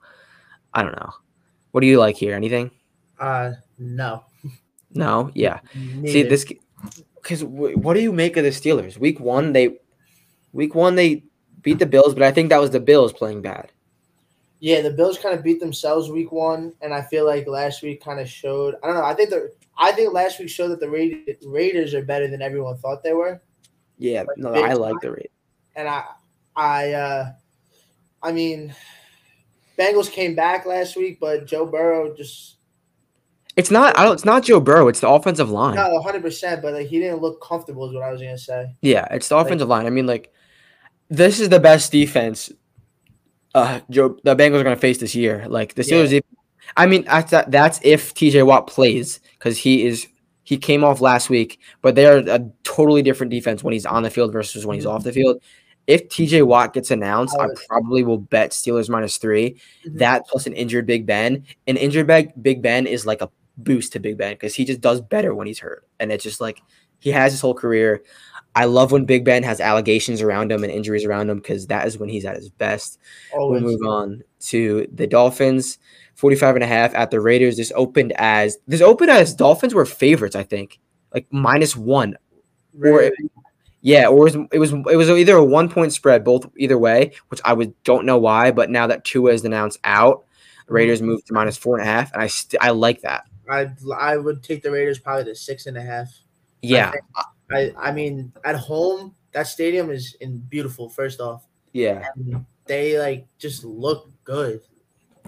I 0.74 0.82
don't 0.82 0.96
know. 0.96 1.12
What 1.72 1.82
do 1.82 1.88
you 1.88 2.00
like 2.00 2.16
here? 2.16 2.34
Anything? 2.34 2.72
Uh, 3.20 3.52
no. 3.78 4.24
No, 4.94 5.30
yeah. 5.34 5.60
Neither. 5.76 6.08
See 6.08 6.24
this 6.24 6.46
because 7.16 7.44
what 7.44 7.96
do 7.96 8.02
you 8.02 8.14
make 8.14 8.38
of 8.38 8.46
the 8.46 8.50
Steelers? 8.50 8.98
Week 8.98 9.20
one, 9.20 9.52
they 9.52 9.78
week 10.54 10.74
one 10.74 10.96
they 10.96 11.24
beat 11.62 11.80
the 11.80 11.86
Bills, 11.86 12.14
but 12.14 12.24
I 12.24 12.32
think 12.32 12.50
that 12.50 12.62
was 12.62 12.72
the 12.72 12.80
Bills 12.80 13.12
playing 13.12 13.42
bad. 13.42 13.74
Yeah, 14.64 14.82
the 14.82 14.92
Bills 14.92 15.18
kind 15.18 15.36
of 15.36 15.44
beat 15.44 15.60
themselves 15.60 16.10
week 16.12 16.32
one, 16.32 16.72
and 16.82 16.94
I 16.94 17.02
feel 17.02 17.26
like 17.26 17.48
last 17.48 17.82
week 17.82 18.04
kind 18.04 18.20
of 18.20 18.30
showed. 18.30 18.76
I 18.84 18.88
don't 18.88 18.96
know. 18.96 19.04
I 19.04 19.16
think 19.16 19.32
the 19.32 19.52
I 19.76 19.92
think 19.92 20.14
last 20.14 20.40
week 20.40 20.50
showed 20.50 20.68
that 20.70 20.80
the 20.80 20.88
Ra- 20.88 21.34
Raiders 21.52 21.96
are 21.96 22.04
better 22.06 22.28
than 22.28 22.44
everyone 22.44 22.78
thought 22.78 23.02
they 23.04 23.14
were, 23.14 23.42
Yeah, 23.98 24.20
Like, 24.22 24.38
no, 24.38 24.54
I 24.54 24.74
like 24.74 25.02
the 25.02 25.10
Raiders. 25.10 25.32
and 25.76 25.88
I 25.88 26.04
I 26.56 26.92
uh 26.94 27.32
I 28.22 28.32
mean, 28.32 28.76
Bengals 29.80 30.12
came 30.12 30.36
back 30.36 30.68
last 30.68 30.96
week, 30.96 31.20
but 31.20 31.48
Joe 31.48 31.66
Burrow 31.66 32.16
just 32.16 32.58
It's 33.58 33.72
not. 33.72 33.98
I 33.98 34.04
don't. 34.04 34.14
It's 34.14 34.26
not 34.26 34.44
Joe 34.44 34.60
Burrow. 34.60 34.90
It's 34.90 35.00
the 35.00 35.10
offensive 35.10 35.50
line. 35.50 35.74
not 35.74 36.04
hundred 36.04 36.22
percent, 36.22 36.62
but 36.62 36.74
like 36.74 36.86
he 36.86 37.00
didn't 37.00 37.22
look 37.22 37.42
comfortable. 37.42 37.90
Is 37.90 37.96
what 37.96 38.04
I 38.04 38.12
was 38.12 38.22
gonna 38.22 38.38
say. 38.38 38.76
Yeah, 38.84 39.08
it's 39.10 39.30
the 39.30 39.38
offensive 39.38 39.68
line. 39.68 39.88
I 39.88 39.90
mean, 39.90 40.06
like 40.06 40.32
this 41.10 41.40
is 41.40 41.50
the 41.50 41.60
best 41.60 41.92
defense. 41.92 42.52
Uh, 43.54 43.82
Joe, 43.90 44.18
the 44.24 44.36
Bengals 44.36 44.60
are 44.60 44.64
going 44.64 44.76
to 44.76 44.82
face 44.82 45.00
this 45.00 45.16
year. 45.16 45.46
Like 45.48 45.76
the 45.76 45.82
Steelers. 45.84 46.10
def- 46.10 46.24
I 46.78 46.86
mean, 46.86 47.04
that's 47.04 47.32
that's 47.48 47.80
if 47.84 48.14
T.J. 48.14 48.44
Watt 48.44 48.68
plays 48.68 49.20
because 49.38 49.58
he 49.58 49.86
is 49.86 50.08
he 50.44 50.58
came 50.58 50.84
off 50.84 51.02
last 51.02 51.30
week, 51.30 51.60
but 51.82 51.96
they 51.96 52.06
are 52.06 52.18
a 52.18 52.40
totally 52.64 53.02
different 53.02 53.32
defense 53.32 53.64
when 53.64 53.74
he's 53.74 53.86
on 53.86 54.04
the 54.04 54.10
field 54.10 54.32
versus 54.32 54.66
when 54.66 54.76
he's 54.76 54.86
off 54.86 55.04
the 55.04 55.12
field. 55.12 55.42
If 55.88 56.08
T.J. 56.10 56.44
Watt 56.44 56.74
gets 56.74 56.92
announced, 56.92 57.36
I 57.40 57.48
probably 57.68 58.04
will 58.04 58.20
bet 58.20 58.52
Steelers 58.52 58.88
minus 58.90 59.18
three. 59.18 59.58
Mhm. 59.86 59.98
That 59.98 60.28
plus 60.28 60.48
an 60.48 60.54
injured 60.54 60.86
Big 60.86 61.06
Ben. 61.06 61.44
An 61.68 61.76
injured 61.76 62.08
Big 62.08 62.32
Big 62.42 62.62
Ben 62.62 62.88
is 62.88 63.06
like 63.06 63.22
a 63.22 63.30
boost 63.58 63.92
to 63.94 64.00
Big 64.00 64.18
Ben 64.18 64.34
because 64.34 64.56
he 64.56 64.64
just 64.64 64.80
does 64.80 65.02
better 65.02 65.36
when 65.36 65.48
he's 65.48 65.60
hurt, 65.60 65.86
and 66.00 66.12
it's 66.12 66.24
just 66.24 66.40
like 66.40 66.62
he 67.02 67.12
has 67.12 67.34
his 67.34 67.42
whole 67.42 67.54
career. 67.54 68.02
I 68.56 68.66
love 68.66 68.92
when 68.92 69.06
Big 69.06 69.26
Ben 69.26 69.44
has 69.44 69.60
allegations 69.60 70.22
around 70.22 70.52
him 70.52 70.64
and 70.64 70.72
injuries 70.72 71.06
around 71.06 71.30
him 71.30 71.38
because 71.38 71.68
that 71.68 71.88
is 71.88 71.98
when 71.98 72.10
he's 72.10 72.26
at 72.26 72.36
his 72.38 72.50
best. 72.50 73.00
We'll 73.34 73.60
move 73.62 73.82
on 73.86 74.24
to 74.42 74.88
the 74.94 75.08
Dolphins. 75.08 75.78
45 76.16 76.56
and 76.56 76.64
a 76.64 76.68
half 76.68 76.94
at 76.94 77.10
the 77.10 77.20
Raiders. 77.20 77.58
This 77.58 77.72
opened 77.76 78.14
as 78.18 78.58
this 78.68 78.82
opened 78.82 79.10
as 79.10 79.34
Dolphins 79.34 79.74
were 79.74 79.86
favorites, 79.86 80.36
I 80.36 80.44
think. 80.44 80.80
Like 81.14 81.26
minus 81.32 81.76
one. 81.76 82.14
Or 82.14 82.18
Really? 83.00 83.12
yeah, 83.82 84.08
or 84.08 84.28
it 84.28 84.36
was 84.36 84.48
it 84.52 84.60
was 84.60 84.72
it 84.74 84.96
was 84.98 85.10
either 85.10 85.36
a 85.36 85.44
one 85.44 85.68
point 85.70 85.94
spread, 85.94 86.24
both 86.24 86.46
either 86.58 86.78
way, 86.78 87.14
which 87.30 87.42
I 87.44 87.54
would 87.54 87.74
don't 87.84 88.06
know 88.06 88.18
why, 88.20 88.52
but 88.52 88.70
now 88.70 88.86
that 88.88 89.04
Tua 89.04 89.32
is 89.32 89.44
announced 89.46 89.80
out, 89.84 90.26
the 90.68 90.74
Raiders 90.74 91.02
moved 91.02 91.26
to 91.28 91.34
minus 91.34 91.58
four 91.58 91.80
and 91.80 91.88
a 91.88 91.92
half, 91.92 92.14
and 92.14 92.22
I 92.22 92.28
st- 92.28 92.62
I 92.62 92.70
like 92.70 93.02
that. 93.02 93.24
I 93.50 93.72
I 93.98 94.18
would 94.18 94.44
take 94.44 94.62
the 94.62 94.72
Raiders 94.72 95.00
probably 95.00 95.24
to 95.26 95.36
six 95.36 95.66
and 95.66 95.78
a 95.78 95.82
half. 95.82 96.10
Yeah, 96.62 96.92
I 97.52 97.74
I 97.78 97.92
mean 97.92 98.32
at 98.44 98.56
home 98.56 99.16
that 99.32 99.48
stadium 99.48 99.90
is 99.90 100.16
in 100.22 100.38
beautiful. 100.38 100.90
First 100.90 101.20
off, 101.20 101.48
yeah. 101.74 102.08
and 102.16 102.46
they 102.66 103.00
like 103.00 103.28
just 103.38 103.64
look 103.64 104.10
good. 104.24 104.62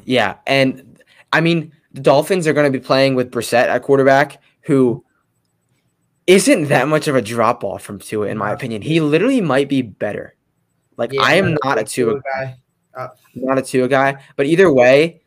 Yeah, 0.05 0.37
and 0.45 1.01
I 1.31 1.41
mean 1.41 1.73
the 1.91 2.01
Dolphins 2.01 2.47
are 2.47 2.53
going 2.53 2.71
to 2.71 2.77
be 2.77 2.83
playing 2.83 3.15
with 3.15 3.31
Brissett 3.31 3.67
at 3.67 3.83
quarterback, 3.83 4.41
who 4.61 5.03
isn't 6.27 6.69
that 6.69 6.87
much 6.87 7.07
of 7.07 7.15
a 7.15 7.21
drop 7.21 7.63
off 7.63 7.83
from 7.83 7.99
Tua, 7.99 8.27
in 8.27 8.37
my 8.37 8.51
opinion. 8.51 8.81
He 8.81 8.99
literally 9.01 9.41
might 9.41 9.69
be 9.69 9.81
better. 9.81 10.35
Like 10.97 11.13
I 11.19 11.35
am 11.35 11.57
not 11.63 11.79
a 11.79 11.83
Tua, 11.83 12.21
guy. 12.21 12.57
Uh, 12.95 13.07
not 13.35 13.57
a 13.57 13.61
Tua 13.61 13.87
guy, 13.87 14.23
but 14.35 14.45
either 14.45 14.71
way, 14.71 15.21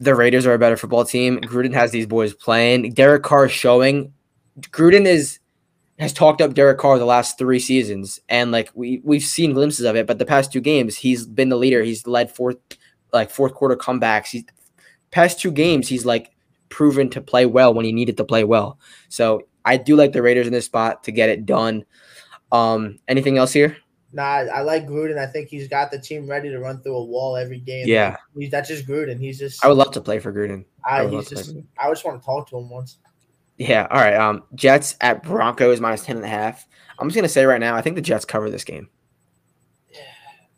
the 0.00 0.14
Raiders 0.14 0.46
are 0.46 0.54
a 0.54 0.58
better 0.58 0.76
football 0.76 1.04
team. 1.04 1.40
Gruden 1.40 1.74
has 1.74 1.90
these 1.90 2.06
boys 2.06 2.32
playing. 2.32 2.92
Derek 2.92 3.22
Carr 3.22 3.48
showing. 3.48 4.12
Gruden 4.60 5.06
is 5.06 5.38
has 5.98 6.12
talked 6.12 6.40
up 6.40 6.54
Derek 6.54 6.78
Carr 6.78 6.98
the 6.98 7.04
last 7.04 7.38
three 7.38 7.60
seasons, 7.60 8.20
and 8.28 8.50
like 8.50 8.70
we 8.74 9.00
we've 9.04 9.22
seen 9.22 9.52
glimpses 9.52 9.84
of 9.84 9.96
it. 9.96 10.06
But 10.06 10.18
the 10.18 10.26
past 10.26 10.52
two 10.52 10.60
games, 10.60 10.96
he's 10.96 11.26
been 11.26 11.48
the 11.48 11.56
leader. 11.56 11.82
He's 11.82 12.06
led 12.06 12.30
fourth, 12.30 12.58
like 13.12 13.30
fourth 13.30 13.54
quarter 13.54 13.76
comebacks. 13.76 14.26
He's 14.26 14.44
past 15.14 15.40
two 15.40 15.52
games, 15.52 15.88
he's 15.88 16.04
like 16.04 16.32
proven 16.68 17.08
to 17.10 17.20
play 17.20 17.46
well 17.46 17.72
when 17.72 17.84
he 17.84 17.92
needed 17.92 18.16
to 18.16 18.24
play 18.24 18.44
well. 18.44 18.78
So 19.08 19.46
I 19.64 19.76
do 19.76 19.96
like 19.96 20.12
the 20.12 20.22
Raiders 20.22 20.46
in 20.46 20.52
this 20.52 20.66
spot 20.66 21.04
to 21.04 21.12
get 21.12 21.28
it 21.28 21.46
done. 21.46 21.84
Um, 22.50 22.98
anything 23.08 23.38
else 23.38 23.52
here? 23.52 23.76
Nah, 24.12 24.22
I, 24.22 24.60
like 24.62 24.86
Gruden. 24.86 25.18
I 25.18 25.26
think 25.26 25.48
he's 25.48 25.66
got 25.66 25.90
the 25.90 25.98
team 25.98 26.28
ready 26.28 26.50
to 26.50 26.60
run 26.60 26.80
through 26.80 26.96
a 26.96 27.04
wall 27.04 27.36
every 27.36 27.58
game. 27.58 27.88
Yeah. 27.88 28.16
he's, 28.36 28.50
that's 28.50 28.68
just 28.68 28.86
Gruden. 28.86 29.18
He's 29.18 29.38
just 29.38 29.64
I 29.64 29.68
would 29.68 29.76
love 29.76 29.92
to 29.92 30.00
play 30.00 30.20
for 30.20 30.32
Gruden. 30.32 30.64
I 30.84 30.98
I, 30.98 31.02
would 31.04 31.12
he's 31.14 31.28
just. 31.28 31.56
I 31.78 31.88
just 31.88 32.04
want 32.04 32.20
to 32.20 32.24
talk 32.24 32.48
to 32.50 32.58
him 32.58 32.68
once. 32.68 32.98
Yeah. 33.58 33.86
All 33.90 34.00
right. 34.00 34.14
Um, 34.14 34.42
Jets 34.54 34.96
at 35.00 35.22
Broncos 35.22 35.80
minus 35.80 36.04
10 36.04 36.16
and 36.16 36.24
a 36.24 36.28
half. 36.28 36.66
I'm 36.98 37.08
just 37.08 37.16
gonna 37.16 37.28
say 37.28 37.44
right 37.44 37.60
now, 37.60 37.74
I 37.74 37.82
think 37.82 37.96
the 37.96 38.02
Jets 38.02 38.24
cover 38.24 38.50
this 38.50 38.64
game. 38.64 38.88
Yeah, 39.90 40.00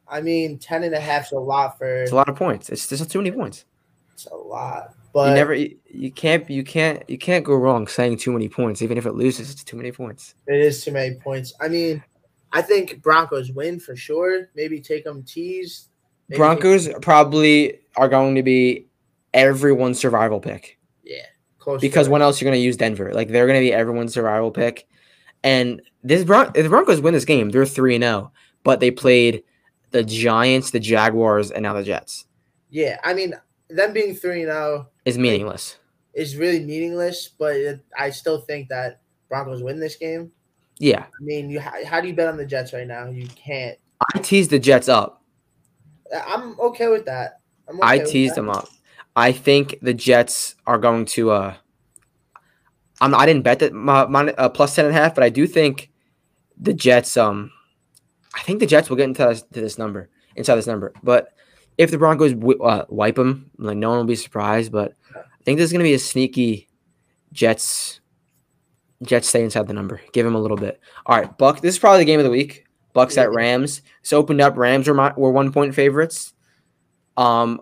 I 0.09 0.21
mean, 0.21 0.59
ten 0.59 0.85
and 0.85 0.95
a 0.95 1.01
half's 1.01 1.33
a 1.33 1.39
lot 1.39 1.79
for 1.79 2.03
It's 2.03 2.13
a 2.13 2.17
lot 2.17 2.29
of 2.29 2.37
points. 2.37 2.69
It's 2.69 2.87
just 2.89 3.11
too 3.11 3.19
many 3.19 3.33
points. 3.33 3.65
It's 4.13 4.27
a 4.27 4.35
lot. 4.35 4.95
But 5.13 5.31
you 5.31 5.35
never 5.35 5.55
you, 5.55 5.77
you 5.87 6.11
can't 6.11 6.49
you 6.51 6.63
can't 6.63 7.09
you 7.09 7.17
can't 7.17 7.45
go 7.45 7.55
wrong 7.55 7.87
saying 7.87 8.19
too 8.19 8.33
many 8.33 8.49
points. 8.49 8.83
Even 8.83 8.99
if 8.99 9.07
it 9.07 9.13
loses, 9.13 9.51
it's 9.51 9.65
too 9.65 9.77
many 9.77 9.93
points. 9.93 10.35
it 10.47 10.57
is 10.61 10.85
too 10.85 10.93
many 10.93 11.15
points. 11.15 11.55
I 11.61 11.69
mean, 11.69 12.03
I 12.53 12.61
think 12.61 13.01
Broncos 13.03 13.51
win 13.53 13.81
for 13.81 13.97
sure. 13.97 14.51
Maybe 14.55 14.81
take 14.81 15.05
them 15.05 15.23
tease. 15.23 15.89
Maybe 16.29 16.37
take- 16.37 16.39
Broncos 16.39 16.89
probably 17.01 17.81
are 17.97 18.09
going 18.09 18.35
to 18.35 18.43
be 18.43 18.89
everyone's 19.33 19.99
survival 19.99 20.41
pick 20.41 20.79
yeah, 21.03 21.23
close. 21.67 21.81
because 21.81 22.09
when 22.09 22.23
else 22.23 22.41
you're 22.41 22.49
going 22.51 22.59
to 22.59 22.65
use 22.65 22.77
Denver? 22.77 23.13
Like 23.13 23.29
they're 23.29 23.47
going 23.47 23.59
to 23.59 23.65
be 23.65 23.73
everyone's 23.73 24.15
survival 24.15 24.51
pick. 24.51 24.87
And 25.43 25.83
this 26.03 26.25
Bron- 26.25 26.53
the 26.55 26.69
Broncos 26.69 27.01
win 27.01 27.13
this 27.13 27.25
game, 27.25 27.51
they're 27.51 27.67
three 27.67 27.95
and 27.97 28.05
zero. 28.05 28.33
But 28.63 28.81
they 28.81 28.91
played 28.91 29.45
the 29.91 30.03
Giants, 30.03 30.71
the 30.71 30.81
Jaguars, 30.81 31.51
and 31.51 31.63
now 31.63 31.73
the 31.75 31.83
Jets. 31.85 32.27
Yeah, 32.71 32.99
I 33.05 33.15
mean, 33.15 33.35
them 33.69 33.93
being 33.93 34.15
three 34.15 34.43
and 34.43 34.51
oh 34.51 34.55
zero 34.55 34.89
Is 35.05 35.19
meaningless. 35.19 35.79
is 36.15 36.37
really 36.37 36.65
meaningless. 36.65 37.29
But 37.29 37.57
it, 37.57 37.85
I 37.99 38.11
still 38.11 38.41
think 38.41 38.69
that 38.71 39.01
Broncos 39.29 39.63
win 39.63 39.79
this 39.79 39.97
game. 39.97 40.33
Yeah, 40.79 41.05
I 41.05 41.23
mean, 41.23 41.49
you 41.51 41.61
how, 41.61 41.73
how 41.85 42.01
do 42.01 42.09
you 42.09 42.15
bet 42.15 42.29
on 42.29 42.37
the 42.37 42.45
Jets 42.47 42.73
right 42.73 42.87
now? 42.87 43.09
You 43.09 43.27
can't. 43.29 43.79
I 44.15 44.19
teased 44.19 44.51
the 44.51 44.59
Jets 44.59 44.89
up. 44.89 45.23
I'm 46.27 46.59
okay 46.61 46.89
with 46.89 47.05
that. 47.07 47.41
I'm 47.69 47.77
okay 47.81 47.87
I 47.89 47.99
teased 47.99 48.33
that. 48.33 48.37
them 48.43 48.51
up. 48.51 48.69
I 49.17 49.33
think 49.33 49.79
the 49.81 49.95
Jets 49.95 50.55
are 50.67 50.79
going 50.79 51.07
to. 51.07 51.31
uh 51.31 51.55
I'm. 53.01 53.15
I 53.15 53.27
didn't 53.27 53.43
bet 53.43 53.59
that 53.59 53.73
my, 53.73 54.07
my 54.07 54.33
uh, 54.33 54.49
plus 54.49 54.75
ten 54.75 54.85
and 54.85 54.95
a 54.95 54.99
half, 54.99 55.15
but 55.15 55.25
I 55.25 55.31
do 55.31 55.47
think 55.47 55.91
the 56.59 56.75
Jets. 56.75 57.17
Um, 57.17 57.51
I 58.35 58.43
think 58.43 58.61
the 58.61 58.67
Jets 58.67 58.89
will 58.89 58.97
get 58.97 59.05
into 59.09 59.25
this, 59.25 59.43
to 59.43 59.61
this 59.61 59.79
number 59.79 60.11
inside 60.37 60.57
this 60.57 60.67
number. 60.67 60.93
But 61.03 61.33
if 61.79 61.91
the 61.91 61.99
Broncos 61.99 62.35
w- 62.35 62.63
uh, 62.63 62.85
wipe 62.89 63.17
them, 63.17 63.51
like 63.59 63.77
no 63.77 63.89
one 63.91 63.99
will 63.99 64.05
be 64.05 64.17
surprised. 64.17 64.73
But 64.73 64.95
I 65.15 65.43
think 65.45 65.59
there's 65.59 65.73
going 65.73 65.85
to 65.85 65.89
be 65.89 65.95
a 65.95 65.99
sneaky 65.99 66.69
Jets. 67.33 68.01
Jets 69.03 69.29
stay 69.29 69.45
inside 69.45 69.67
the 69.69 69.75
number. 69.75 70.01
Give 70.13 70.25
them 70.25 70.35
a 70.35 70.41
little 70.41 70.57
bit. 70.57 70.81
All 71.05 71.19
right, 71.19 71.37
Buck. 71.37 71.61
This 71.61 71.75
is 71.75 71.79
probably 71.79 71.99
the 71.99 72.07
game 72.07 72.21
of 72.21 72.25
the 72.25 72.31
week. 72.31 72.65
Bucks 72.95 73.19
at 73.19 73.31
Rams. 73.31 73.83
It's 74.01 74.15
opened 74.15 74.41
up. 74.41 74.57
Rams 74.57 74.89
were 74.89 74.95
my, 74.95 75.13
were 75.19 75.31
one 75.31 75.53
point 75.53 75.75
favorites. 75.75 76.33
Um, 77.19 77.61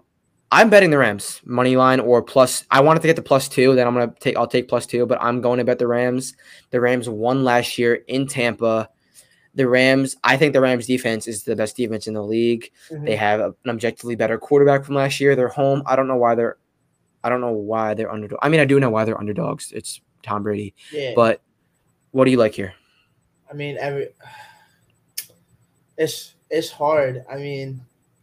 I'm 0.53 0.71
betting 0.71 0.91
the 0.91 0.99
Rams 0.99 1.41
money 1.45 1.77
line 1.77 1.99
or 2.01 2.23
plus. 2.23 2.65
I 2.71 2.81
wanted 2.81 3.01
to 3.03 3.09
get 3.09 3.17
the 3.17 3.23
plus 3.23 3.49
two. 3.49 3.75
Then 3.75 3.87
I'm 3.87 3.95
gonna 3.95 4.15
take. 4.21 4.37
I'll 4.37 4.47
take 4.47 4.69
plus 4.69 4.87
two, 4.87 5.05
but 5.07 5.21
I'm 5.21 5.41
going 5.41 5.59
to 5.59 5.65
bet 5.65 5.79
the 5.79 5.87
Rams. 5.89 6.35
The 6.71 6.81
Rams 6.81 7.09
won 7.09 7.43
last 7.45 7.77
year 7.79 7.95
in 8.07 8.27
Tampa. 8.29 8.89
The 9.57 9.69
Rams. 9.69 10.17
I 10.23 10.37
think 10.37 10.53
the 10.53 10.61
Rams 10.61 10.87
defense 10.87 11.27
is 11.27 11.43
the 11.45 11.57
best 11.57 11.77
defense 11.77 12.07
in 12.07 12.15
the 12.15 12.23
league. 12.23 12.71
Mhm. 12.91 13.05
They 13.07 13.17
have 13.17 13.41
an 13.41 13.55
objectively 13.67 14.15
better 14.15 14.39
quarterback 14.39 14.85
from 14.85 14.95
last 14.95 15.19
year. 15.21 15.35
They're 15.35 15.49
home. 15.49 15.83
I 15.87 15.97
don't 15.97 16.07
know 16.09 16.17
why 16.17 16.35
they're. 16.37 16.57
I 17.25 17.31
don't 17.31 17.41
know 17.41 17.53
why 17.53 17.95
they're 17.95 18.13
underdog. 18.13 18.39
I 18.43 18.49
mean, 18.49 18.61
I 18.61 18.65
do 18.65 18.79
know 18.79 18.91
why 18.91 19.05
they're 19.05 19.19
underdogs. 19.19 19.73
It's 19.73 20.01
Tom 20.23 20.43
Brady. 20.43 20.75
yeah, 20.93 21.13
But 21.17 21.41
what 22.13 22.27
do 22.27 22.31
you 22.31 22.37
like 22.37 22.55
here? 22.55 22.75
I 23.51 23.55
mean, 23.55 23.77
every 23.81 24.09
it's 25.97 26.35
it's 26.51 26.71
hard. 26.71 27.25
I 27.31 27.37
mean, 27.37 27.81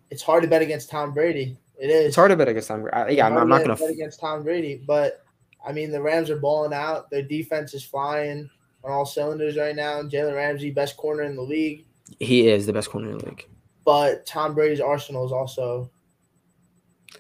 it's 0.10 0.22
hard 0.24 0.44
to 0.44 0.50
bet 0.50 0.62
against 0.62 0.90
Tom 0.90 1.14
Brady. 1.14 1.58
It 1.82 1.90
is. 1.90 2.08
It's 2.08 2.16
hard 2.16 2.30
to 2.30 2.38
bet 2.38 2.48
against 2.48 2.68
Tom. 2.68 2.82
Brady. 2.84 2.96
I- 2.96 3.10
Yeah, 3.10 3.28
I'm, 3.28 3.38
I'm 3.38 3.50
not 3.50 3.62
gonna. 3.62 3.76
bet 3.76 3.90
against 3.90 4.20
Tom 4.20 4.44
Brady, 4.44 4.84
but 4.86 5.24
I 5.66 5.72
mean, 5.72 5.92
the 5.92 6.02
Rams 6.02 6.30
are 6.30 6.38
balling 6.40 6.74
out. 6.74 7.10
Their 7.10 7.24
defense 7.24 7.74
is 7.74 7.84
flying 7.84 8.50
on 8.84 8.92
all 8.92 9.06
cylinders 9.06 9.58
right 9.58 9.76
now. 9.76 10.02
Jalen 10.04 10.36
Ramsey, 10.36 10.70
best 10.72 10.96
corner 10.98 11.24
in 11.24 11.36
the 11.36 11.42
league, 11.42 11.86
He 12.20 12.48
is 12.50 12.66
the 12.66 12.74
best 12.74 12.90
corner 12.90 13.10
in 13.12 13.18
the 13.18 13.26
league. 13.26 13.48
but 13.84 14.26
Tom 14.28 14.54
Brady's 14.54 14.80
arsenal 14.80 15.26
is 15.26 15.32
also 15.32 15.90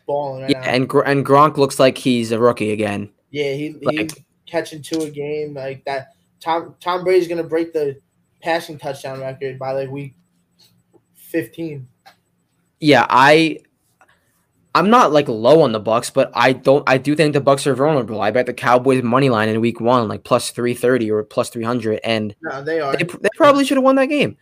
balling 0.05 0.43
right 0.43 0.51
Yeah, 0.51 0.61
now. 0.61 0.69
and 0.69 0.87
Gr- 0.89 1.01
and 1.03 1.25
Gronk 1.25 1.57
looks 1.57 1.79
like 1.79 1.97
he's 1.97 2.31
a 2.31 2.39
rookie 2.39 2.71
again. 2.71 3.09
Yeah, 3.31 3.53
he, 3.53 3.75
Like- 3.81 4.23
catching 4.47 4.81
two 4.81 5.01
a 5.01 5.09
game 5.09 5.53
like 5.55 5.83
that. 5.85 6.09
Tom 6.39 6.75
Tom 6.79 7.03
Brady's 7.03 7.27
gonna 7.27 7.43
break 7.43 7.73
the 7.73 7.99
passing 8.41 8.77
touchdown 8.77 9.21
record 9.21 9.57
by 9.59 9.71
like 9.71 9.89
week 9.89 10.13
fifteen. 11.15 11.87
Yeah, 12.79 13.05
I 13.09 13.59
I'm 14.73 14.89
not 14.89 15.11
like 15.11 15.27
low 15.27 15.61
on 15.63 15.73
the 15.73 15.79
Bucks, 15.79 16.09
but 16.09 16.31
I 16.33 16.53
don't 16.53 16.83
I 16.87 16.97
do 16.97 17.15
think 17.15 17.33
the 17.33 17.41
Bucks 17.41 17.67
are 17.67 17.75
vulnerable. 17.75 18.21
I 18.21 18.31
bet 18.31 18.45
the 18.45 18.53
Cowboys 18.53 19.03
money 19.03 19.29
line 19.29 19.49
in 19.49 19.59
week 19.59 19.81
1 19.81 20.07
like 20.07 20.23
plus 20.23 20.51
330 20.51 21.11
or 21.11 21.23
plus 21.23 21.49
300 21.49 21.99
and 22.03 22.33
No, 22.41 22.63
they 22.63 22.79
are. 22.79 22.95
they, 22.95 23.03
they 23.03 23.29
probably 23.35 23.65
should 23.65 23.77
have 23.77 23.83
won 23.83 23.95
that 23.97 24.05
game. 24.07 24.37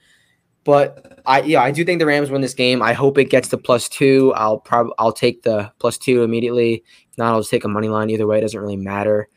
But 0.65 1.21
I 1.25 1.41
yeah, 1.41 1.63
I 1.63 1.71
do 1.71 1.83
think 1.83 1.99
the 1.99 2.05
Rams 2.05 2.29
win 2.29 2.41
this 2.41 2.53
game. 2.53 2.81
I 2.81 2.93
hope 2.93 3.17
it 3.17 3.31
gets 3.31 3.47
to 3.49 3.57
plus 3.57 3.89
2. 3.89 4.33
I'll 4.35 4.59
probably 4.59 4.93
I'll 4.99 5.11
take 5.13 5.41
the 5.41 5.71
plus 5.79 5.97
2 5.97 6.21
immediately. 6.21 6.83
If 7.11 7.17
not, 7.17 7.33
I'll 7.33 7.39
just 7.39 7.49
take 7.49 7.63
a 7.65 7.69
money 7.69 7.89
line 7.89 8.09
either 8.11 8.27
way, 8.27 8.37
it 8.37 8.41
doesn't 8.41 8.59
really 8.59 8.77
matter. 8.77 9.29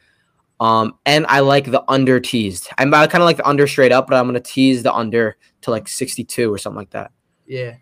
Um 0.61 0.98
and 1.07 1.24
I 1.28 1.40
like 1.40 1.70
the 1.70 1.83
under 1.88 2.20
teased. 2.20 2.68
I'm 2.76 2.92
I 2.92 3.07
kind 3.07 3.22
of 3.22 3.26
like 3.26 3.38
the 3.38 3.48
under 3.48 3.66
straight 3.66 3.92
up, 3.92 4.09
but 4.09 4.16
I'm 4.16 4.24
going 4.24 4.35
to 4.35 4.40
tease 4.40 4.83
the 4.83 4.92
under 4.92 5.37
to 5.62 5.70
like 5.70 5.88
62 5.88 6.52
or 6.52 6.59
something 6.59 6.76
like 6.76 6.90
that. 6.90 7.12
Yeah. 7.46 7.76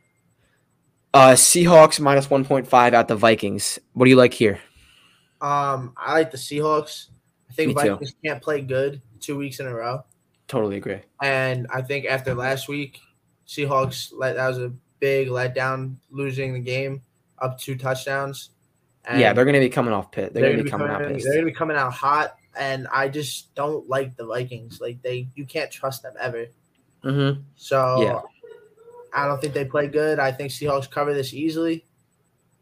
Uh, 1.12 1.32
Seahawks 1.32 1.98
minus 1.98 2.28
1.5 2.28 2.92
at 2.92 3.08
the 3.08 3.16
Vikings. 3.16 3.78
What 3.94 4.04
do 4.04 4.10
you 4.10 4.16
like 4.16 4.32
here? 4.32 4.60
Um, 5.40 5.94
I 5.96 6.12
like 6.12 6.30
the 6.30 6.36
Seahawks. 6.36 7.08
I 7.48 7.52
think 7.52 7.68
Me 7.76 7.82
too. 7.82 7.90
Vikings 7.90 8.14
can't 8.24 8.42
play 8.42 8.60
good 8.60 9.02
two 9.18 9.36
weeks 9.36 9.60
in 9.60 9.66
a 9.66 9.74
row. 9.74 10.04
Totally 10.46 10.76
agree. 10.76 11.00
And 11.22 11.66
I 11.72 11.82
think 11.82 12.06
after 12.06 12.34
last 12.34 12.68
week, 12.68 13.00
Seahawks 13.46 14.12
let 14.16 14.36
that 14.36 14.48
was 14.48 14.58
a 14.58 14.72
big 15.00 15.28
letdown, 15.28 15.96
losing 16.10 16.52
the 16.52 16.60
game 16.60 17.02
up 17.38 17.58
two 17.58 17.76
touchdowns. 17.76 18.50
And 19.04 19.20
yeah, 19.20 19.32
they're 19.32 19.44
going 19.44 19.54
to 19.54 19.60
be 19.60 19.68
coming 19.68 19.92
off 19.92 20.12
pit. 20.12 20.32
They're, 20.32 20.42
they're 20.42 20.52
going 20.52 20.58
to 20.58 20.64
be 20.64 20.70
coming, 20.70 20.88
out 20.88 21.00
coming, 21.00 21.14
pissed. 21.14 21.26
they're 21.26 21.34
gonna 21.36 21.46
be 21.46 21.52
coming 21.52 21.76
out 21.76 21.92
hot. 21.92 22.36
And 22.56 22.86
I 22.92 23.08
just 23.08 23.54
don't 23.54 23.88
like 23.88 24.16
the 24.16 24.26
Vikings. 24.26 24.80
Like 24.80 25.00
they 25.02 25.28
you 25.34 25.46
can't 25.46 25.70
trust 25.70 26.02
them 26.02 26.14
ever. 26.20 26.46
Mm-hmm. 27.04 27.40
So 27.56 28.02
Yeah. 28.02 28.20
I 29.14 29.26
don't 29.26 29.40
think 29.40 29.54
they 29.54 29.64
play 29.64 29.88
good. 29.88 30.18
I 30.18 30.32
think 30.32 30.50
Seahawks 30.50 30.90
cover 30.90 31.12
this 31.14 31.32
easily. 31.34 31.84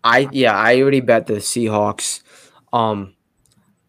I 0.04 0.28
yeah, 0.32 0.54
I 0.56 0.80
already 0.80 1.00
bet 1.00 1.26
the 1.26 1.34
Seahawks. 1.34 2.22
Um, 2.72 3.14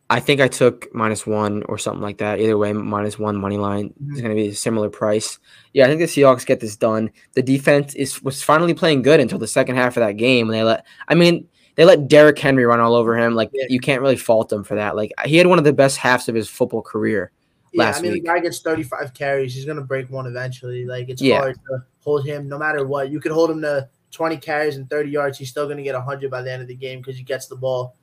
I 0.10 0.19
think 0.19 0.41
I 0.41 0.48
took 0.48 0.88
minus 0.93 1.28
one 1.28 1.62
or 1.69 1.78
something 1.78 2.02
like 2.02 2.17
that. 2.17 2.39
Either 2.39 2.58
way, 2.58 2.74
minus 2.74 3.19
one 3.19 3.38
money 3.38 3.58
line 3.58 3.93
is 4.12 4.17
Mhm. 4.17 4.22
going 4.24 4.36
to 4.36 4.41
be 4.41 4.48
a 4.48 4.56
similar 4.56 4.89
price. 4.89 5.38
Yeah, 5.74 5.86
I 5.86 5.88
think 5.88 6.00
the 6.00 6.08
Seahawks 6.08 6.45
get 6.48 6.60
this 6.60 6.76
done. 6.76 7.12
The 7.34 7.43
defense 7.43 7.93
is 7.93 8.22
was 8.24 8.41
finally 8.41 8.74
playing 8.74 9.04
good 9.04 9.19
until 9.19 9.38
the 9.38 9.48
second 9.48 9.76
half 9.76 9.98
of 9.98 10.02
that 10.02 10.17
game, 10.17 10.50
and 10.50 10.56
they 10.58 10.63
let. 10.63 10.86
I 11.08 11.13
mean, 11.15 11.48
they 11.76 11.86
let 11.86 12.08
Derrick 12.08 12.39
Henry 12.39 12.65
run 12.65 12.80
all 12.80 12.95
over 12.95 13.15
him. 13.15 13.36
Like 13.36 13.52
Yeah. 13.54 13.67
you 13.69 13.80
can't 13.80 14.02
really 14.02 14.17
fault 14.17 14.50
them 14.50 14.63
for 14.63 14.76
that. 14.76 14.95
Like 14.95 15.13
he 15.26 15.38
had 15.38 15.48
one 15.48 15.60
of 15.60 15.63
the 15.63 15.74
best 15.74 15.98
halves 15.98 16.28
of 16.28 16.34
his 16.36 16.50
football 16.50 16.82
career. 16.82 17.32
Yeah, 17.71 17.93
I 17.95 18.01
mean 18.01 18.13
week. 18.13 18.23
the 18.23 18.27
guy 18.29 18.39
gets 18.39 18.60
35 18.60 19.13
carries. 19.13 19.53
He's 19.53 19.65
gonna 19.65 19.82
break 19.82 20.10
one 20.10 20.25
eventually. 20.25 20.86
Like 20.86 21.10
it's 21.10 21.21
Yeah. 21.21 21.39
hard 21.39 21.55
to 21.69 21.84
hold 21.99 22.25
him 22.25 22.47
no 22.47 22.58
matter 22.58 22.86
what. 22.86 23.10
You 23.12 23.19
could 23.19 23.32
hold 23.32 23.51
him 23.51 23.62
to 23.62 23.88
20 24.12 24.38
carries 24.38 24.77
and 24.77 24.89
30 24.89 25.10
yards. 25.12 25.38
He's 25.38 25.49
still 25.49 25.67
gonna 25.67 25.84
get 25.84 25.95
100 25.95 26.32
by 26.32 26.41
the 26.41 26.51
end 26.51 26.62
of 26.62 26.67
the 26.67 26.75
game 26.75 26.99
because 26.99 27.17
he 27.17 27.23
gets 27.23 27.47
the 27.47 27.55
ball 27.55 27.95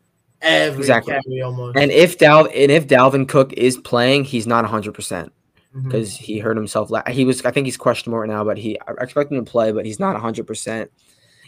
every 0.42 0.80
Exactly. 0.80 1.12
carry 1.14 1.42
almost. 1.42 1.76
And 1.76 1.90
if 1.90 2.18
Dal 2.18 2.46
and 2.46 2.70
if 2.70 2.86
Dalvin 2.86 3.28
Cook 3.28 3.52
is 3.54 3.76
playing, 3.76 4.24
he's 4.24 4.46
not 4.46 4.64
100 4.64 4.92
percent 4.94 5.32
Mhm. 5.74 5.84
because 5.84 6.16
he 6.16 6.38
hurt 6.38 6.56
himself. 6.56 6.90
La- 6.90 7.02
he 7.08 7.24
was, 7.24 7.44
I 7.44 7.50
think 7.50 7.66
he's 7.66 7.76
questionable 7.76 8.20
right 8.20 8.28
now, 8.28 8.44
but 8.44 8.58
he 8.58 8.78
I 8.86 8.92
expect 9.02 9.32
him 9.32 9.44
to 9.44 9.50
play, 9.50 9.72
but 9.72 9.84
he's 9.86 9.98
not 10.00 10.14
100. 10.14 10.46
percent 10.46 10.90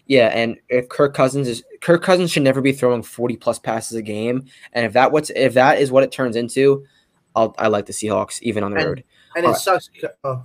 Yeah, 0.07 0.29
and 0.29 0.57
if 0.71 0.89
Kirk 0.89 1.13
Cousins 1.13 1.47
is 1.49 1.63
Kirk 1.83 2.03
Cousins 2.03 2.31
should 2.31 2.43
never 2.43 2.63
be 2.63 2.73
throwing 2.73 3.03
40 3.03 3.37
plus 3.37 3.59
passes 3.59 3.95
a 3.95 4.01
game, 4.03 4.47
and 4.73 4.87
if 4.87 4.95
that 4.95 5.13
what's 5.13 5.31
if 5.37 5.53
that 5.55 5.79
is 5.81 5.93
what 5.93 6.03
it 6.03 6.11
turns 6.11 6.35
into, 6.35 6.85
I'll 7.39 7.55
I 7.59 7.69
like 7.69 7.87
the 7.87 7.93
Seahawks 7.93 8.41
even 8.43 8.63
on 8.65 8.73
the 8.73 8.79
And- 8.79 8.87
road. 8.89 9.05
and 9.37 9.45
it 9.45 9.49
alright. 9.49 9.61
sucks. 9.61 9.91
Oh, 10.25 10.45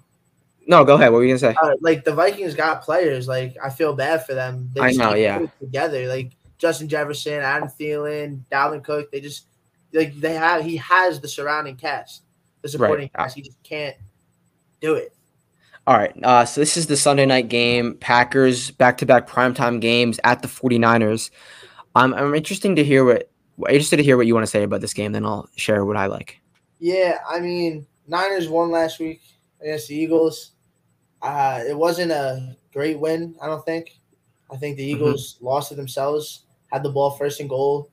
No, 0.68 0.86
go 0.86 0.96
ahead. 0.96 1.12
What 1.12 1.18
were 1.18 1.24
you 1.26 1.30
gonna 1.38 1.40
say? 1.54 1.56
uh, 1.62 1.74
like 1.82 2.04
the 2.06 2.14
Vikings 2.14 2.54
got 2.56 2.82
players. 2.84 3.28
Like 3.28 3.56
I 3.64 3.70
feel 3.70 3.94
bad 3.94 4.26
for 4.26 4.34
them. 4.34 4.70
They 4.74 4.82
I 4.82 4.88
just 4.90 5.00
know, 5.00 5.14
yeah. 5.14 5.46
Together, 5.60 6.08
like 6.08 6.32
Justin 6.58 6.88
Jefferson, 6.88 7.34
Adam 7.42 7.68
Thielen, 7.70 8.42
Dalvin 8.52 8.84
Cook. 8.84 9.12
They 9.12 9.20
just 9.20 9.48
like 9.92 10.14
they 10.20 10.34
have. 10.36 10.64
He 10.64 10.78
has 10.78 11.20
the 11.20 11.28
surrounding 11.28 11.76
cast, 11.76 12.24
the 12.62 12.70
supporting 12.70 13.10
Right. 13.16 13.24
cast. 13.26 13.36
He 13.36 13.42
just 13.42 13.62
can't 13.64 13.96
do 14.82 14.96
it. 14.96 15.14
All 15.86 15.98
right. 15.98 16.14
Uh, 16.24 16.46
so 16.46 16.62
this 16.62 16.78
is 16.78 16.88
the 16.88 16.96
Sunday 16.96 17.26
night 17.26 17.50
game. 17.50 17.96
Packers 17.96 18.72
back 18.72 18.98
to 19.00 19.06
back 19.06 19.28
primetime 19.28 19.82
games 19.82 20.18
at 20.24 20.42
the 20.42 20.48
49ers. 20.48 21.30
I'm 21.96 22.14
I'm 22.14 22.34
interested 22.34 22.76
to 22.78 22.84
hear 22.86 23.04
what 23.04 23.30
interested 23.70 23.98
to 23.98 24.04
hear 24.04 24.16
what 24.18 24.26
you 24.28 24.34
want 24.34 24.46
to 24.46 24.50
say 24.50 24.64
about 24.64 24.80
this 24.82 24.94
game. 24.94 25.12
Then 25.12 25.26
I'll 25.26 25.50
share 25.58 25.84
what 25.84 25.98
I 25.98 26.06
like. 26.06 26.40
Yeah, 26.84 27.20
I 27.26 27.40
mean, 27.40 27.88
Niners 28.10 28.50
won 28.50 28.70
last 28.70 29.00
week 29.00 29.22
against 29.62 29.88
the 29.88 29.96
Eagles. 29.96 30.52
Uh, 31.22 31.64
it 31.66 31.78
wasn't 31.78 32.12
a 32.12 32.58
great 32.74 33.00
win, 33.00 33.38
I 33.42 33.46
don't 33.48 33.64
think. 33.64 33.98
I 34.52 34.58
think 34.58 34.76
the 34.76 34.84
Eagles 34.84 35.38
lost 35.40 35.70
to 35.70 35.76
themselves, 35.76 36.42
had 36.74 36.84
the 36.84 36.90
ball 36.90 37.12
first 37.12 37.40
and 37.40 37.48
goal 37.50 37.90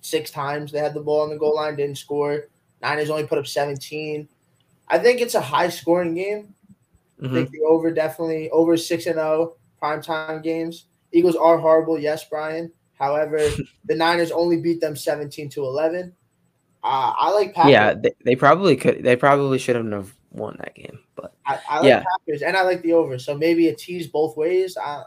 six 0.00 0.32
times. 0.32 0.72
They 0.72 0.80
had 0.80 0.94
the 0.94 1.00
ball 1.00 1.20
on 1.20 1.30
the 1.30 1.38
goal 1.38 1.54
line, 1.54 1.76
didn't 1.76 1.96
score. 1.96 2.48
Niners 2.82 3.08
only 3.08 3.24
put 3.24 3.38
up 3.38 3.46
17. 3.46 4.28
I 4.88 4.98
think 4.98 5.20
it's 5.20 5.36
a 5.36 5.40
high 5.40 5.68
scoring 5.68 6.14
game. 6.14 6.56
I 7.22 7.26
Mhm. 7.26 7.32
think 7.34 7.50
the 7.52 7.60
over 7.60 7.92
definitely 7.92 8.50
over 8.50 8.76
6 8.76 9.06
and 9.06 9.14
0 9.14 9.54
primetime 9.80 10.42
games. 10.42 10.86
Eagles 11.12 11.36
are 11.36 11.56
horrible, 11.56 12.00
yes, 12.00 12.24
Brian, 12.28 12.72
However, 12.94 13.38
the 13.84 13.94
Niners 13.94 14.32
only 14.32 14.56
beat 14.60 14.80
them 14.80 14.96
17 14.96 15.48
to 15.50 15.62
11. 15.62 16.16
Uh, 16.84 17.14
I 17.16 17.30
like 17.30 17.54
Packers. 17.54 17.72
Yeah, 17.72 17.94
they, 17.94 18.12
they 18.24 18.36
probably 18.36 18.76
could. 18.76 19.02
They 19.02 19.16
probably 19.16 19.58
shouldn't 19.58 19.90
have 19.92 20.14
won 20.32 20.56
that 20.58 20.74
game, 20.74 20.98
but 21.16 21.34
I, 21.46 21.58
I 21.68 21.78
like 21.78 21.88
yeah. 21.88 22.04
Packers 22.18 22.42
and 22.42 22.56
I 22.56 22.62
like 22.62 22.82
the 22.82 22.92
over. 22.92 23.18
So 23.18 23.36
maybe 23.36 23.68
a 23.68 23.74
tease 23.74 24.06
both 24.06 24.36
ways. 24.36 24.76
Uh, 24.76 25.04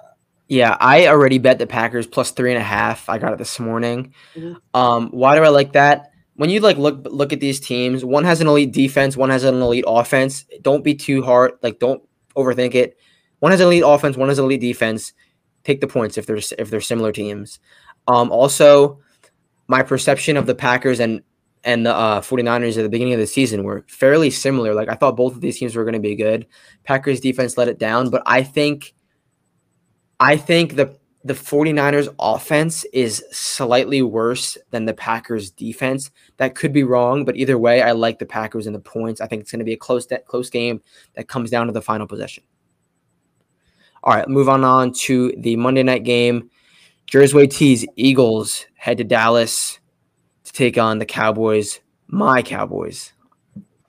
yeah, 0.48 0.76
I 0.80 1.08
already 1.08 1.38
bet 1.38 1.60
the 1.60 1.68
Packers 1.68 2.08
plus 2.08 2.32
three 2.32 2.52
and 2.52 2.60
a 2.60 2.66
half. 2.66 3.08
I 3.10 3.20
got 3.20 3.32
it 3.32 3.38
this 3.38 3.60
morning. 3.60 4.14
Mhm. 4.36 4.58
Um, 4.74 5.10
why 5.12 5.36
do 5.36 5.44
I 5.44 5.50
like 5.50 5.74
that? 5.74 6.12
When 6.36 6.50
you 6.50 6.62
like 6.62 6.78
look 6.78 7.06
look 7.06 7.32
at 7.32 7.42
these 7.42 7.60
teams, 7.60 8.04
one 8.04 8.24
has 8.24 8.42
an 8.42 8.48
elite 8.48 8.72
defense, 8.72 9.16
one 9.16 9.30
has 9.30 9.44
an 9.44 9.62
elite 9.62 9.86
offense. 9.86 10.46
Don't 10.64 10.84
be 10.84 10.96
too 10.96 11.22
hard. 11.22 11.54
Like, 11.62 11.78
don't 11.78 12.02
overthink 12.36 12.74
it. 12.74 12.98
One 13.38 13.52
has 13.52 13.62
an 13.62 13.68
elite 13.68 13.84
offense, 13.86 14.18
one 14.18 14.30
has 14.30 14.40
an 14.40 14.46
elite 14.46 14.62
defense. 14.62 15.14
Take 15.64 15.82
the 15.82 15.88
points 15.88 16.18
if 16.18 16.26
there's 16.26 16.54
if 16.58 16.72
they're 16.72 16.82
similar 16.82 17.12
teams. 17.12 17.60
Um, 18.08 18.32
also, 18.32 19.00
my 19.68 19.84
perception 19.84 20.38
of 20.38 20.48
the 20.48 20.56
Packers 20.56 21.00
and 21.00 21.22
and 21.68 21.86
the 21.86 21.94
uh, 21.94 22.22
49ers 22.22 22.78
at 22.78 22.84
the 22.84 22.90
beginning 22.90 23.14
of 23.14 23.20
the 23.20 23.28
season 23.28 23.66
were 23.66 23.84
fairly 23.90 24.30
similar. 24.30 24.74
Like 24.74 24.88
I 24.88 24.96
thought 24.96 25.18
both 25.18 25.36
of 25.36 25.42
these 25.42 25.60
teams 25.60 25.76
were 25.76 25.84
going 25.84 25.94
to 25.94 26.00
be 26.00 26.16
good. 26.16 26.48
Packers 26.86 27.20
defense 27.20 27.58
let 27.58 27.68
it 27.68 27.78
down, 27.78 28.10
but 28.10 28.24
I 28.26 28.42
think 28.42 28.96
I 30.20 30.38
think 30.38 30.78
the 30.78 30.98
the 31.26 31.34
49ers 31.34 32.08
offense 32.20 32.86
is 32.94 33.22
slightly 33.32 34.02
worse 34.02 34.58
than 34.72 34.86
the 34.86 34.94
Packers 34.94 35.52
defense. 35.52 36.10
That 36.38 36.56
could 36.56 36.72
be 36.72 36.84
wrong, 36.84 37.26
but 37.26 37.36
either 37.36 37.58
way, 37.58 37.82
I 37.82 37.92
like 37.92 38.18
the 38.18 38.26
Packers 38.26 38.66
and 38.66 38.74
the 38.74 38.80
points. 38.80 39.20
I 39.20 39.28
think 39.28 39.42
it's 39.42 39.52
going 39.52 39.60
to 39.60 39.66
be 39.66 39.74
a 39.74 39.78
close 39.78 40.08
close 40.26 40.50
game 40.50 40.82
that 41.16 41.28
comes 41.28 41.50
down 41.50 41.68
to 41.68 41.74
the 41.74 41.82
final 41.82 42.08
possession. 42.08 42.46
All 44.04 44.14
right, 44.14 44.30
move 44.30 44.48
on 44.48 44.64
on 44.64 44.94
to 45.02 45.34
the 45.38 45.58
Monday 45.58 45.84
night 45.84 46.06
game. 46.06 46.50
Jersey 47.08 47.48
T's 47.48 47.86
Eagles 47.98 48.66
head 48.76 49.00
to 49.00 49.04
Dallas 49.04 49.80
take 50.58 50.78
on 50.78 51.00
the 51.00 51.06
Cowboys. 51.06 51.80
My 52.08 52.42
Cowboys. 52.42 53.14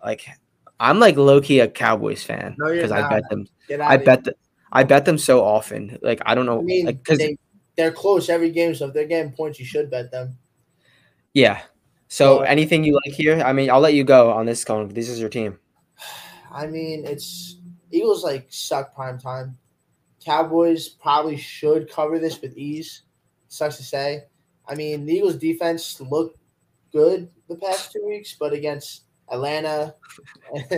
Like 0.04 0.26
I'm 0.80 1.00
like 1.00 1.16
low 1.16 1.40
key 1.40 1.60
a 1.60 1.68
Cowboys 1.68 2.22
fan 2.22 2.54
No, 2.58 2.70
because 2.72 2.92
I 2.92 3.08
bet 3.08 3.28
them. 3.30 3.46
I 3.80 3.96
bet 3.96 4.24
th- 4.24 4.36
I 4.70 4.84
bet 4.84 5.04
them 5.04 5.18
so 5.18 5.42
often. 5.44 5.98
Like 6.02 6.20
I 6.26 6.34
don't 6.34 6.46
know, 6.46 6.58
I 6.60 6.62
mean, 6.62 6.86
like 6.86 7.02
because 7.02 7.18
they, 7.18 7.36
they're 7.76 7.90
close 7.92 8.28
every 8.28 8.50
game, 8.50 8.74
so 8.74 8.86
if 8.88 8.94
they're 8.94 9.06
getting 9.06 9.32
points, 9.32 9.58
you 9.58 9.64
should 9.64 9.90
bet 9.90 10.10
them. 10.10 10.36
yeah. 11.34 11.62
So 12.08 12.38
Well- 12.38 12.44
anything 12.46 12.84
you 12.84 12.94
like 13.04 13.14
here? 13.14 13.42
I 13.44 13.52
mean, 13.52 13.70
I'll 13.70 13.80
let 13.80 13.94
you 13.94 14.04
go 14.04 14.30
on 14.30 14.46
this 14.46 14.64
cone. 14.64 14.88
This 14.88 15.08
is 15.08 15.20
your 15.20 15.28
team. 15.28 15.58
I 16.52 16.66
mean, 16.66 17.04
it's 17.06 17.56
Eagles 17.90 18.22
like 18.24 18.46
suck 18.50 18.94
prime 18.94 19.18
time. 19.18 19.58
Cowboys 20.24 20.88
probably 20.88 21.36
should 21.36 21.90
cover 21.90 22.18
this 22.18 22.40
with 22.40 22.56
ease. 22.56 23.02
Sucks 23.48 23.76
to 23.78 23.82
say. 23.82 24.24
I 24.66 24.74
mean, 24.74 25.06
the 25.06 25.14
Eagles 25.14 25.36
defense 25.36 26.00
looked 26.00 26.37
good 26.92 27.28
the 27.48 27.56
past 27.56 27.92
two 27.92 28.06
weeks, 28.06 28.36
but 28.38 28.52
against 28.52 29.04
Atlanta, 29.30 29.94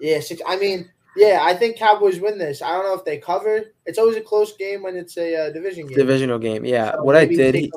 yeah, 0.00 0.20
six. 0.20 0.40
I 0.46 0.56
mean, 0.56 0.90
yeah, 1.16 1.40
I 1.42 1.54
think 1.54 1.76
Cowboys 1.76 2.20
win 2.20 2.38
this. 2.38 2.62
I 2.62 2.70
don't 2.70 2.84
know 2.84 2.94
if 2.94 3.04
they 3.04 3.18
cover. 3.18 3.62
It's 3.86 3.98
always 3.98 4.16
a 4.16 4.20
close 4.20 4.56
game 4.56 4.82
when 4.82 4.96
it's 4.96 5.16
a 5.16 5.46
uh, 5.48 5.50
division 5.50 5.86
game. 5.86 5.96
Divisional 5.96 6.38
game. 6.38 6.64
Yeah. 6.64 6.92
So 6.92 7.02
what 7.02 7.16
I 7.16 7.26
did. 7.26 7.54
he- 7.54 7.72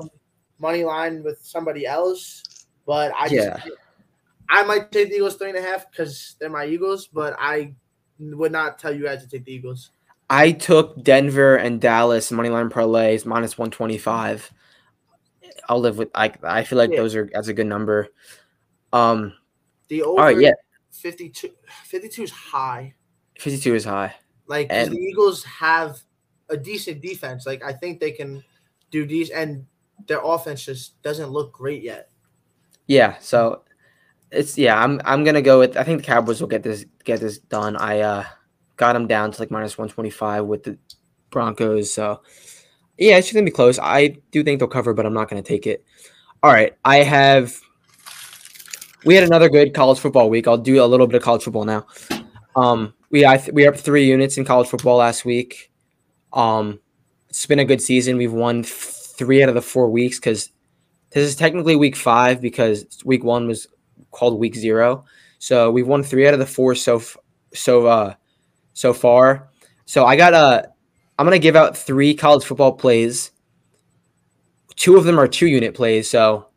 money 0.60 0.84
line 0.84 1.24
with 1.24 1.40
somebody 1.44 1.86
else, 1.86 2.42
but 2.86 3.12
I 3.16 3.30
just, 3.30 3.36
Yeah. 3.36 3.72
I 4.50 4.64
might 4.64 4.92
take 4.92 5.10
the 5.10 5.16
Eagles 5.16 5.36
three 5.36 5.50
and 5.50 5.58
a 5.58 5.62
half 5.62 5.90
because 5.92 6.36
they're 6.40 6.50
my 6.50 6.66
Eagles, 6.66 7.08
but 7.08 7.36
I 7.38 7.74
would 8.20 8.52
not 8.52 8.80
tell 8.80 8.92
you 8.92 9.04
guys 9.04 9.22
to 9.24 9.30
take 9.30 9.46
the 9.46 9.54
Eagles. 9.54 9.92
I 10.30 10.52
took 10.52 11.04
Denver 11.04 11.56
and 11.58 11.80
Dallas 11.80 12.32
moneyline 12.32 12.70
parlays 12.70 13.26
minus 13.26 13.58
one 13.58 13.72
twenty 13.72 13.98
five. 13.98 14.52
I'll 15.68 15.80
live 15.80 15.98
with. 15.98 16.10
I 16.16 16.32
I 16.44 16.64
feel 16.64 16.78
like 16.78 16.92
Yeah. 16.92 16.98
those 16.98 17.16
are 17.16 17.30
that's 17.34 17.48
a 17.48 17.54
good 17.54 17.68
number. 17.68 18.08
Um. 18.94 19.34
The 19.90 20.02
over 20.04 20.20
All 20.20 20.26
right. 20.26 20.40
Yeah. 20.40 20.52
52, 20.92 21.52
52 21.86 22.24
is 22.24 22.32
high. 22.32 22.94
Fifty 23.40 23.60
two 23.60 23.76
is 23.76 23.86
high. 23.86 24.16
Like 24.48 24.68
And- 24.70 24.92
the 24.92 24.98
Eagles 24.98 25.44
have 25.44 26.00
a 26.50 26.58
decent 26.58 27.02
defense. 27.02 27.46
Like 27.46 27.64
I 27.64 27.72
think 27.74 28.00
they 28.00 28.12
can 28.12 28.44
do 28.92 29.06
these, 29.06 29.30
and 29.30 29.66
their 30.08 30.22
offense 30.24 30.66
just 30.66 31.02
doesn't 31.04 31.30
look 31.30 31.54
great 31.54 31.84
yet. 31.84 32.10
Yeah, 32.88 33.18
so 33.20 33.64
it's 34.32 34.58
yeah, 34.58 34.82
I'm 34.82 35.02
I'm 35.06 35.24
gonna 35.24 35.42
go 35.42 35.60
with 35.60 35.78
I 35.78 35.84
think 35.84 36.00
the 36.02 36.06
Cowboys 36.08 36.42
will 36.42 36.48
get 36.48 36.64
this 36.64 36.86
get 37.04 37.20
this 37.20 37.38
done. 37.38 37.76
I 37.76 38.00
uh 38.00 38.24
got 38.78 38.94
them 38.94 39.08
down 39.08 39.32
to 39.32 39.42
like 39.42 39.52
minus 39.52 39.78
one 39.78 39.90
twenty 39.90 40.10
five 40.10 40.46
with 40.46 40.64
the 40.64 40.78
Broncos. 41.30 41.94
So 41.94 42.22
yeah, 42.98 43.18
it's 43.18 43.32
gonna 43.32 43.46
be 43.46 43.52
close. 43.52 43.80
I 43.80 44.18
do 44.32 44.44
think 44.44 44.60
they'll 44.60 44.68
cover, 44.68 44.94
but 44.94 45.06
I'm 45.06 45.14
not 45.14 45.30
gonna 45.30 45.42
take 45.42 45.68
it. 45.68 45.86
All 46.44 46.52
right. 46.52 46.76
I 46.86 46.98
have 46.98 47.60
we 49.06 49.16
had 49.16 49.24
another 49.24 49.50
good 49.50 49.74
college 49.74 50.00
football 50.00 50.30
week. 50.30 50.48
I'll 50.48 50.58
do 50.58 50.84
a 50.84 50.86
little 50.86 51.08
bit 51.08 51.16
of 51.16 51.24
college 51.24 51.44
football 51.44 51.66
now. 51.66 51.86
Um 52.56 52.94
we 53.10 53.26
I 53.26 53.38
th- 53.38 53.54
we 53.54 53.66
are 53.66 53.70
up 53.74 53.78
three 53.78 54.08
units 54.08 54.38
in 54.38 54.46
college 54.46 54.68
football 54.68 54.98
last 54.98 55.26
week. 55.26 55.72
Um 56.34 56.80
it's 57.30 57.46
been 57.46 57.60
a 57.60 57.66
good 57.66 57.82
season. 57.82 58.18
We've 58.18 58.34
won 58.34 58.64
th- 58.64 58.74
three 58.74 59.44
out 59.44 59.50
of 59.50 59.56
the 59.56 59.62
four 59.62 59.90
weeks 59.90 60.20
because 60.20 60.50
this 61.12 61.28
is 61.28 61.36
technically 61.36 61.76
week 61.76 61.96
five 61.96 62.42
because 62.42 62.86
week 63.06 63.24
one 63.24 63.48
was 63.48 63.68
called 64.12 64.40
week 64.40 64.56
zero. 64.56 65.06
So 65.40 65.72
we've 65.72 65.88
won 65.88 66.04
three 66.04 66.28
out 66.28 66.34
of 66.34 66.40
the 66.40 66.46
four 66.46 66.76
so 66.76 66.98
f- 66.98 67.18
so 67.54 67.86
uh 67.88 68.14
so 68.74 68.94
far. 68.94 69.50
So 69.86 70.06
I 70.06 70.16
got 70.16 70.34
a 70.34 70.70
I'm 71.18 71.26
gonna 71.26 71.40
give 71.40 71.56
out 71.56 71.78
three 71.78 72.14
college 72.14 72.44
football 72.46 72.74
plays. 72.74 73.32
Two 74.76 74.98
of 74.98 75.04
them 75.04 75.20
are 75.20 75.28
two 75.28 75.48
unit 75.48 75.74
plays, 75.74 76.10
so 76.10 76.48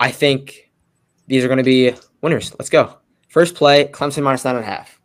I 0.00 0.10
think 0.10 0.70
these 1.26 1.44
are 1.44 1.48
gonna 1.48 1.62
be 1.62 1.92
winners. 2.22 2.54
Let's 2.58 2.70
go. 2.70 2.96
First 3.28 3.54
play, 3.54 3.86
Clemson 3.88 4.22
minus 4.22 4.44
nine 4.44 4.56
and 4.56 4.64
a 4.64 4.68
half. 4.68 4.98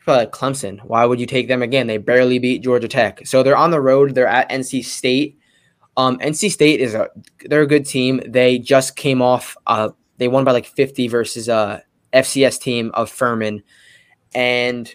Probably 0.00 0.24
like 0.24 0.32
Clemson. 0.32 0.78
Why 0.84 1.04
would 1.04 1.18
you 1.18 1.26
take 1.26 1.48
them 1.48 1.62
again? 1.62 1.86
They 1.86 1.96
barely 1.96 2.38
beat 2.38 2.62
Georgia 2.62 2.88
Tech. 2.88 3.26
So 3.26 3.42
they're 3.42 3.56
on 3.56 3.70
the 3.70 3.80
road. 3.80 4.14
They're 4.14 4.28
at 4.28 4.50
NC 4.50 4.84
State. 4.84 5.38
Um, 5.96 6.18
NC 6.18 6.50
State 6.50 6.80
is 6.80 6.94
a 6.94 7.08
they're 7.46 7.62
a 7.62 7.66
good 7.66 7.86
team. 7.86 8.20
They 8.26 8.58
just 8.58 8.96
came 8.96 9.22
off 9.22 9.56
uh 9.66 9.90
they 10.18 10.28
won 10.28 10.44
by 10.44 10.52
like 10.52 10.66
50 10.66 11.08
versus 11.08 11.48
a 11.48 11.82
FCS 12.12 12.60
team 12.60 12.90
of 12.94 13.10
Furman. 13.10 13.62
And 14.34 14.94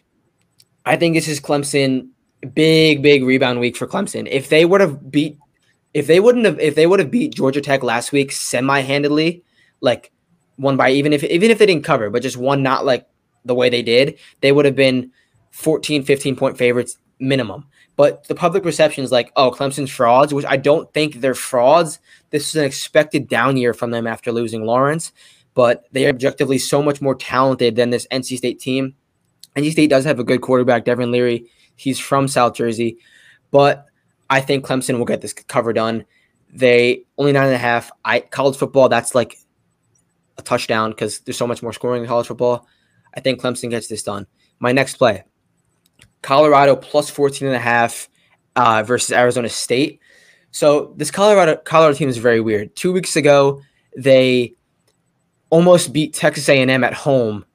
I 0.85 0.95
think 0.95 1.15
this 1.15 1.27
is 1.27 1.41
Clemson 1.41 2.09
big 2.53 3.01
big 3.01 3.23
rebound 3.23 3.59
week 3.59 3.75
for 3.75 3.87
Clemson. 3.87 4.27
If 4.29 4.49
they 4.49 4.65
would 4.65 4.81
have 4.81 5.11
beat 5.11 5.37
if 5.93 6.07
they 6.07 6.19
wouldn't 6.19 6.45
have 6.45 6.59
if 6.59 6.75
they 6.75 6.87
would 6.87 6.99
have 6.99 7.11
beat 7.11 7.35
Georgia 7.35 7.61
Tech 7.61 7.83
last 7.83 8.11
week 8.11 8.31
semi-handedly, 8.31 9.43
like 9.81 10.11
won 10.57 10.77
by 10.77 10.91
even 10.91 11.13
if 11.13 11.23
even 11.23 11.51
if 11.51 11.59
they 11.59 11.65
didn't 11.65 11.85
cover, 11.85 12.09
but 12.09 12.21
just 12.21 12.37
won 12.37 12.63
not 12.63 12.85
like 12.85 13.07
the 13.45 13.55
way 13.55 13.69
they 13.69 13.81
did, 13.81 14.17
they 14.41 14.51
would 14.51 14.65
have 14.65 14.75
been 14.75 15.11
14 15.51 16.03
15 16.03 16.35
point 16.35 16.57
favorites 16.57 16.97
minimum. 17.19 17.65
But 17.95 18.27
the 18.29 18.35
public 18.35 18.63
perception 18.63 19.03
is 19.03 19.11
like, 19.11 19.29
oh, 19.35 19.51
Clemson's 19.51 19.91
frauds, 19.91 20.33
which 20.33 20.45
I 20.45 20.55
don't 20.55 20.91
think 20.93 21.15
they're 21.15 21.33
frauds. 21.33 21.99
This 22.29 22.47
is 22.47 22.55
an 22.55 22.63
expected 22.63 23.27
down 23.27 23.57
year 23.57 23.73
from 23.73 23.91
them 23.91 24.07
after 24.07 24.31
losing 24.31 24.63
Lawrence, 24.63 25.11
but 25.53 25.85
they 25.91 26.05
are 26.05 26.09
objectively 26.09 26.59
so 26.59 26.81
much 26.81 27.01
more 27.01 27.15
talented 27.15 27.75
than 27.75 27.89
this 27.89 28.07
NC 28.09 28.37
State 28.37 28.59
team. 28.59 28.95
NC 29.57 29.71
State 29.73 29.89
does 29.89 30.05
have 30.05 30.19
a 30.19 30.23
good 30.23 30.39
quarterback, 30.39 30.85
Devin 30.85 31.11
Leary. 31.11 31.45
He's 31.79 31.99
from 31.99 32.27
South 32.27 32.53
Jersey, 32.55 32.97
but 33.51 33.85
I 34.29 34.41
think 34.41 34.65
Clemson 34.65 34.97
will 34.97 35.05
get 35.05 35.21
this 35.21 35.33
cover 35.33 35.73
done. 35.73 36.05
They 36.51 37.05
only 37.17 37.31
nine 37.31 37.47
and 37.47 37.55
a 37.55 37.59
half. 37.59 37.91
I 38.03 38.19
college 38.21 38.57
football, 38.57 38.89
that's 38.89 39.15
like 39.15 39.37
a 40.37 40.41
touchdown 40.41 40.91
because 40.91 41.19
there's 41.19 41.37
so 41.37 41.47
much 41.47 41.61
more 41.61 41.73
scoring 41.73 42.01
in 42.01 42.07
college 42.07 42.27
football. 42.27 42.67
I 43.13 43.19
think 43.19 43.41
Clemson 43.41 43.69
gets 43.69 43.87
this 43.87 44.03
done. 44.03 44.27
My 44.59 44.71
next 44.71 44.95
play 44.95 45.23
Colorado 46.21 46.75
plus 46.75 47.09
14 47.09 47.47
and 47.47 47.55
a 47.55 47.59
half 47.59 48.09
uh, 48.55 48.83
versus 48.83 49.11
Arizona 49.11 49.49
State. 49.49 49.99
So 50.51 50.93
this 50.97 51.11
Colorado 51.11 51.57
Colorado 51.57 51.97
team 51.97 52.09
is 52.09 52.17
very 52.17 52.41
weird. 52.41 52.75
Two 52.75 52.91
weeks 52.91 53.15
ago, 53.15 53.61
they 53.95 54.55
almost 55.49 55.93
beat 55.93 56.13
Texas 56.13 56.49
A&M 56.49 56.83
at 56.83 56.93
home, 56.93 57.45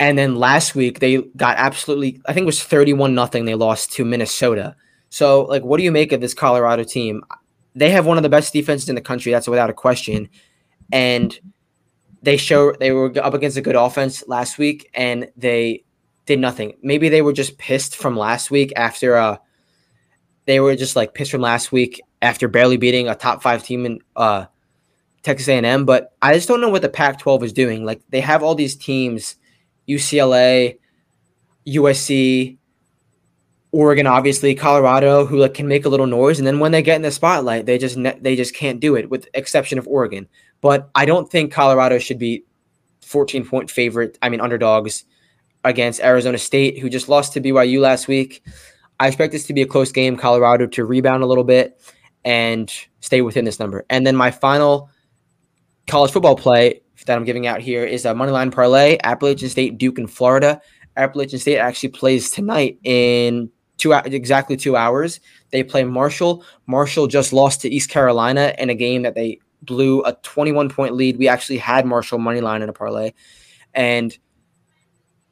and 0.00 0.16
then 0.16 0.36
last 0.36 0.74
week 0.74 0.98
they 0.98 1.18
got 1.36 1.58
absolutely 1.58 2.20
I 2.26 2.32
think 2.32 2.44
it 2.44 2.46
was 2.46 2.64
31 2.64 3.14
nothing. 3.14 3.44
They 3.44 3.54
lost 3.54 3.92
to 3.92 4.04
Minnesota. 4.04 4.74
So 5.10 5.42
like, 5.42 5.62
what 5.62 5.76
do 5.76 5.84
you 5.84 5.92
make 5.92 6.10
of 6.10 6.20
this 6.20 6.34
Colorado 6.34 6.82
team? 6.82 7.22
They 7.74 7.90
have 7.90 8.06
one 8.06 8.16
of 8.16 8.24
the 8.24 8.28
best 8.28 8.52
defenses 8.52 8.88
in 8.88 8.94
the 8.94 9.00
country. 9.00 9.30
That's 9.30 9.46
without 9.46 9.70
a 9.70 9.74
question, 9.74 10.28
and 10.90 11.38
they 12.22 12.36
show 12.36 12.72
they 12.72 12.90
were 12.90 13.12
up 13.22 13.34
against 13.34 13.56
a 13.56 13.62
good 13.62 13.76
offense 13.76 14.24
last 14.26 14.58
week, 14.58 14.90
and 14.94 15.28
they 15.36 15.84
did 16.26 16.40
nothing. 16.40 16.72
Maybe 16.82 17.08
they 17.08 17.22
were 17.22 17.32
just 17.32 17.58
pissed 17.58 17.94
from 17.94 18.16
last 18.16 18.50
week 18.50 18.72
after 18.76 19.16
uh 19.16 19.36
they 20.46 20.58
were 20.58 20.74
just 20.74 20.96
like 20.96 21.14
pissed 21.14 21.30
from 21.30 21.42
last 21.42 21.70
week 21.70 22.00
after 22.22 22.48
barely 22.48 22.76
beating 22.76 23.08
a 23.08 23.14
top 23.14 23.42
5 23.42 23.62
team 23.62 23.86
in 23.86 24.00
uh 24.16 24.46
Texas 25.22 25.48
A&M, 25.48 25.84
but 25.84 26.14
I 26.22 26.34
just 26.34 26.48
don't 26.48 26.62
know 26.62 26.70
what 26.70 26.82
the 26.82 26.88
Pac-12 26.88 27.42
is 27.42 27.52
doing. 27.52 27.84
Like 27.84 28.00
they 28.08 28.20
have 28.20 28.42
all 28.42 28.54
these 28.54 28.74
teams 28.74 29.36
UCLA, 29.90 30.78
USC, 31.66 32.58
Oregon, 33.72 34.06
obviously, 34.06 34.54
Colorado, 34.54 35.26
who 35.26 35.38
like, 35.38 35.54
can 35.54 35.68
make 35.68 35.84
a 35.84 35.88
little 35.88 36.06
noise, 36.06 36.38
and 36.38 36.46
then 36.46 36.58
when 36.58 36.72
they 36.72 36.82
get 36.82 36.96
in 36.96 37.02
the 37.02 37.10
spotlight, 37.10 37.66
they 37.66 37.78
just 37.78 37.96
ne- 37.96 38.18
they 38.20 38.34
just 38.34 38.54
can't 38.54 38.80
do 38.80 38.96
it, 38.96 39.08
with 39.10 39.28
exception 39.34 39.78
of 39.78 39.86
Oregon. 39.86 40.28
But 40.60 40.90
I 40.94 41.04
don't 41.04 41.30
think 41.30 41.52
Colorado 41.52 41.98
should 41.98 42.18
be 42.18 42.44
14 43.02 43.46
point 43.46 43.70
favorite. 43.70 44.18
I 44.22 44.28
mean, 44.28 44.40
underdogs 44.40 45.04
against 45.64 46.00
Arizona 46.00 46.38
State, 46.38 46.78
who 46.78 46.88
just 46.88 47.08
lost 47.08 47.32
to 47.34 47.40
BYU 47.40 47.80
last 47.80 48.08
week. 48.08 48.42
I 48.98 49.06
expect 49.06 49.32
this 49.32 49.46
to 49.46 49.54
be 49.54 49.62
a 49.62 49.66
close 49.66 49.92
game. 49.92 50.16
Colorado 50.16 50.66
to 50.66 50.84
rebound 50.84 51.22
a 51.22 51.26
little 51.26 51.44
bit 51.44 51.80
and 52.24 52.72
stay 53.00 53.22
within 53.22 53.44
this 53.44 53.58
number. 53.58 53.84
And 53.88 54.06
then 54.06 54.16
my 54.16 54.30
final 54.30 54.90
college 55.86 56.10
football 56.10 56.36
play 56.36 56.82
that 57.06 57.16
I'm 57.16 57.24
giving 57.24 57.46
out 57.46 57.60
here 57.60 57.84
is 57.84 58.04
a 58.04 58.14
money 58.14 58.32
line 58.32 58.50
parlay: 58.50 58.98
Appalachian 59.02 59.48
State, 59.48 59.78
Duke, 59.78 59.98
and 59.98 60.10
Florida. 60.10 60.60
Appalachian 60.96 61.38
State 61.38 61.58
actually 61.58 61.90
plays 61.90 62.30
tonight 62.30 62.78
in 62.84 63.50
two 63.78 63.92
exactly 63.92 64.56
two 64.56 64.76
hours. 64.76 65.20
They 65.50 65.62
play 65.62 65.84
Marshall. 65.84 66.44
Marshall 66.66 67.06
just 67.06 67.32
lost 67.32 67.60
to 67.62 67.70
East 67.70 67.90
Carolina 67.90 68.54
in 68.58 68.70
a 68.70 68.74
game 68.74 69.02
that 69.02 69.14
they 69.14 69.40
blew 69.62 70.02
a 70.04 70.12
21 70.22 70.68
point 70.68 70.94
lead. 70.94 71.18
We 71.18 71.28
actually 71.28 71.58
had 71.58 71.86
Marshall 71.86 72.18
money 72.18 72.40
line 72.40 72.62
in 72.62 72.68
a 72.68 72.72
parlay, 72.72 73.12
and 73.74 74.16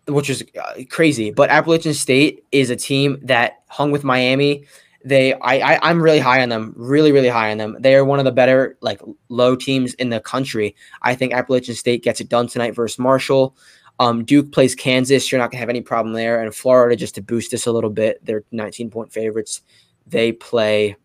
which 0.07 0.31
is 0.31 0.45
uh, 0.61 0.83
crazy. 0.91 1.31
But 1.31 1.51
Appalachian 1.51 1.95
State 1.95 2.45
is 2.51 2.71
a 2.71 2.77
team 2.77 3.19
that 3.23 3.63
hung 3.69 3.91
with 3.91 4.05
Miami. 4.05 4.65
They, 5.09 5.33
I, 5.35 5.75
I, 5.75 5.79
I'm 5.89 6.03
really 6.03 6.19
high 6.19 6.43
on 6.43 6.51
them. 6.51 6.75
Really, 6.77 7.13
really 7.13 7.29
high 7.29 7.51
on 7.51 7.57
them. 7.57 7.77
They 7.81 7.95
are 7.95 8.05
one 8.05 8.19
of 8.19 8.27
the 8.27 8.33
better 8.33 8.77
like 8.83 9.01
low 9.31 9.57
teams 9.57 9.95
in 9.95 10.11
the 10.11 10.21
country. 10.21 10.77
I 11.01 11.15
think 11.15 11.33
Appalachian 11.33 11.75
State 11.75 12.03
gets 12.03 12.21
it 12.21 12.29
done 12.29 12.47
tonight 12.47 12.75
versus 12.75 12.99
Marshall. 12.99 13.57
Um, 14.01 14.25
Duke 14.25 14.53
plays 14.53 14.75
Kansas. 14.75 15.33
You're 15.33 15.41
not 15.41 15.51
gonna 15.51 15.61
have 15.61 15.71
any 15.71 15.81
problem 15.81 16.15
there. 16.15 16.43
And 16.43 16.55
Florida, 16.55 16.95
just 16.95 17.15
to 17.15 17.23
boost 17.23 17.51
this 17.51 17.67
a 17.67 17.73
little 17.73 17.91
bit, 17.91 18.23
they're 18.23 18.45
19 18.53 18.91
point 18.91 19.13
favorites. 19.13 19.63
They 20.07 20.33
play 20.33 20.97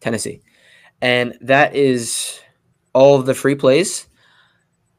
Tennessee, 0.00 0.40
and 1.02 1.36
that 1.42 1.76
is 1.76 2.40
all 2.92 3.20
of 3.20 3.26
the 3.26 3.34
free 3.34 3.54
plays 3.54 4.08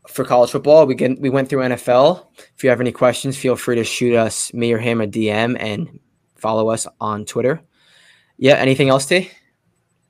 for 0.07 0.23
college 0.23 0.51
football. 0.51 0.85
We 0.85 0.95
get, 0.95 1.19
we 1.19 1.29
went 1.29 1.49
through 1.49 1.63
NFL. 1.63 2.27
If 2.55 2.63
you 2.63 2.69
have 2.69 2.81
any 2.81 2.91
questions, 2.91 3.37
feel 3.37 3.55
free 3.55 3.75
to 3.75 3.83
shoot 3.83 4.15
us, 4.15 4.53
me 4.53 4.71
or 4.71 4.77
him, 4.77 5.01
a 5.01 5.07
DM, 5.07 5.57
and 5.59 5.99
follow 6.35 6.69
us 6.69 6.87
on 6.99 7.25
Twitter. 7.25 7.61
Yeah. 8.41 8.55
Anything 8.55 8.89
else, 8.89 9.05
T? 9.05 9.29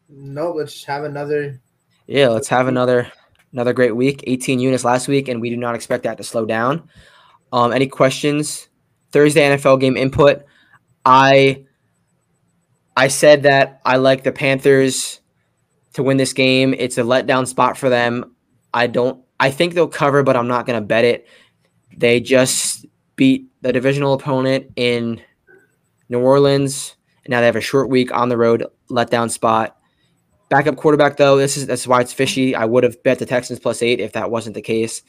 No. 0.07 0.53
Let's 0.53 0.83
have 0.85 1.03
another. 1.03 1.59
Yeah. 2.07 2.29
Let's 2.29 2.47
have 2.47 2.67
another 2.67 3.11
another 3.51 3.73
great 3.73 3.95
week. 3.95 4.23
18 4.25 4.59
units 4.59 4.85
last 4.85 5.09
week, 5.09 5.27
and 5.27 5.41
we 5.41 5.49
do 5.49 5.57
not 5.57 5.75
expect 5.75 6.05
that 6.05 6.15
to 6.17 6.23
slow 6.23 6.45
down. 6.45 6.89
Um, 7.51 7.73
any 7.73 7.87
questions? 7.87 8.69
Thursday 9.11 9.41
NFL 9.41 9.81
game 9.81 9.97
input. 9.97 10.43
I 11.05 11.65
I 12.95 13.09
said 13.09 13.43
that 13.43 13.81
I 13.83 13.97
like 13.97 14.23
the 14.23 14.31
Panthers 14.31 15.19
to 15.93 16.03
win 16.03 16.15
this 16.15 16.31
game. 16.31 16.73
It's 16.77 16.97
a 16.97 17.03
letdown 17.03 17.45
spot 17.47 17.77
for 17.77 17.89
them. 17.89 18.33
I 18.73 18.87
don't 18.87 19.21
I 19.41 19.49
think 19.51 19.73
they'll 19.73 19.87
cover, 19.87 20.23
but 20.23 20.37
I'm 20.37 20.47
not 20.47 20.65
going 20.65 20.79
to 20.79 20.85
bet 20.85 21.03
it. 21.03 21.27
They 21.97 22.19
just 22.19 22.85
beat 23.15 23.49
the 23.61 23.73
divisional 23.73 24.13
opponent 24.13 24.67
in 24.75 25.21
New 26.09 26.19
Orleans. 26.19 26.95
And 27.23 27.31
now 27.31 27.39
they 27.39 27.45
have 27.45 27.55
a 27.55 27.61
short 27.61 27.89
week 27.89 28.11
on 28.11 28.29
the 28.29 28.37
road, 28.37 28.65
letdown 28.89 29.29
spot. 29.29 29.77
Backup 30.49 30.75
quarterback 30.75 31.17
though, 31.17 31.37
this 31.37 31.55
is 31.55 31.67
that's 31.67 31.87
why 31.87 32.01
it's 32.01 32.13
fishy. 32.13 32.55
I 32.55 32.65
would 32.65 32.83
have 32.83 33.01
bet 33.03 33.19
the 33.19 33.25
Texans 33.25 33.59
plus 33.59 33.81
eight 33.81 33.99
if 33.99 34.13
that 34.13 34.31
wasn't 34.31 34.55
the 34.55 34.61
case. 34.61 35.01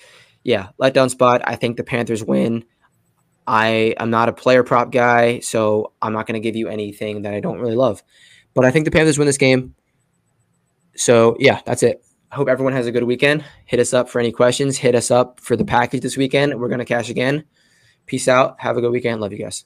Yeah, 0.44 0.68
letdown 0.80 1.10
spot. 1.10 1.42
I 1.44 1.56
think 1.56 1.76
the 1.76 1.84
Panthers 1.84 2.22
win. 2.22 2.64
I 3.46 3.94
am 3.98 4.10
not 4.10 4.28
a 4.28 4.32
player 4.32 4.62
prop 4.62 4.92
guy, 4.92 5.40
so 5.40 5.92
I'm 6.00 6.12
not 6.12 6.26
going 6.26 6.40
to 6.40 6.40
give 6.40 6.54
you 6.54 6.68
anything 6.68 7.22
that 7.22 7.34
I 7.34 7.40
don't 7.40 7.58
really 7.58 7.74
love. 7.74 8.02
But 8.54 8.64
I 8.64 8.70
think 8.70 8.84
the 8.84 8.90
Panthers 8.90 9.18
win 9.18 9.26
this 9.26 9.38
game. 9.38 9.74
So 10.94 11.36
yeah, 11.40 11.60
that's 11.64 11.82
it. 11.82 12.04
I 12.30 12.36
hope 12.36 12.48
everyone 12.48 12.72
has 12.72 12.86
a 12.86 12.92
good 12.92 13.04
weekend. 13.04 13.44
Hit 13.66 13.80
us 13.80 13.92
up 13.92 14.08
for 14.08 14.20
any 14.20 14.32
questions. 14.32 14.78
Hit 14.78 14.94
us 14.94 15.10
up 15.10 15.40
for 15.40 15.56
the 15.56 15.64
package 15.64 16.02
this 16.02 16.16
weekend. 16.16 16.58
We're 16.58 16.68
going 16.68 16.78
to 16.78 16.84
cash 16.84 17.10
again. 17.10 17.44
Peace 18.06 18.28
out. 18.28 18.60
Have 18.60 18.76
a 18.76 18.80
good 18.80 18.92
weekend. 18.92 19.20
Love 19.20 19.32
you 19.32 19.38
guys. 19.38 19.64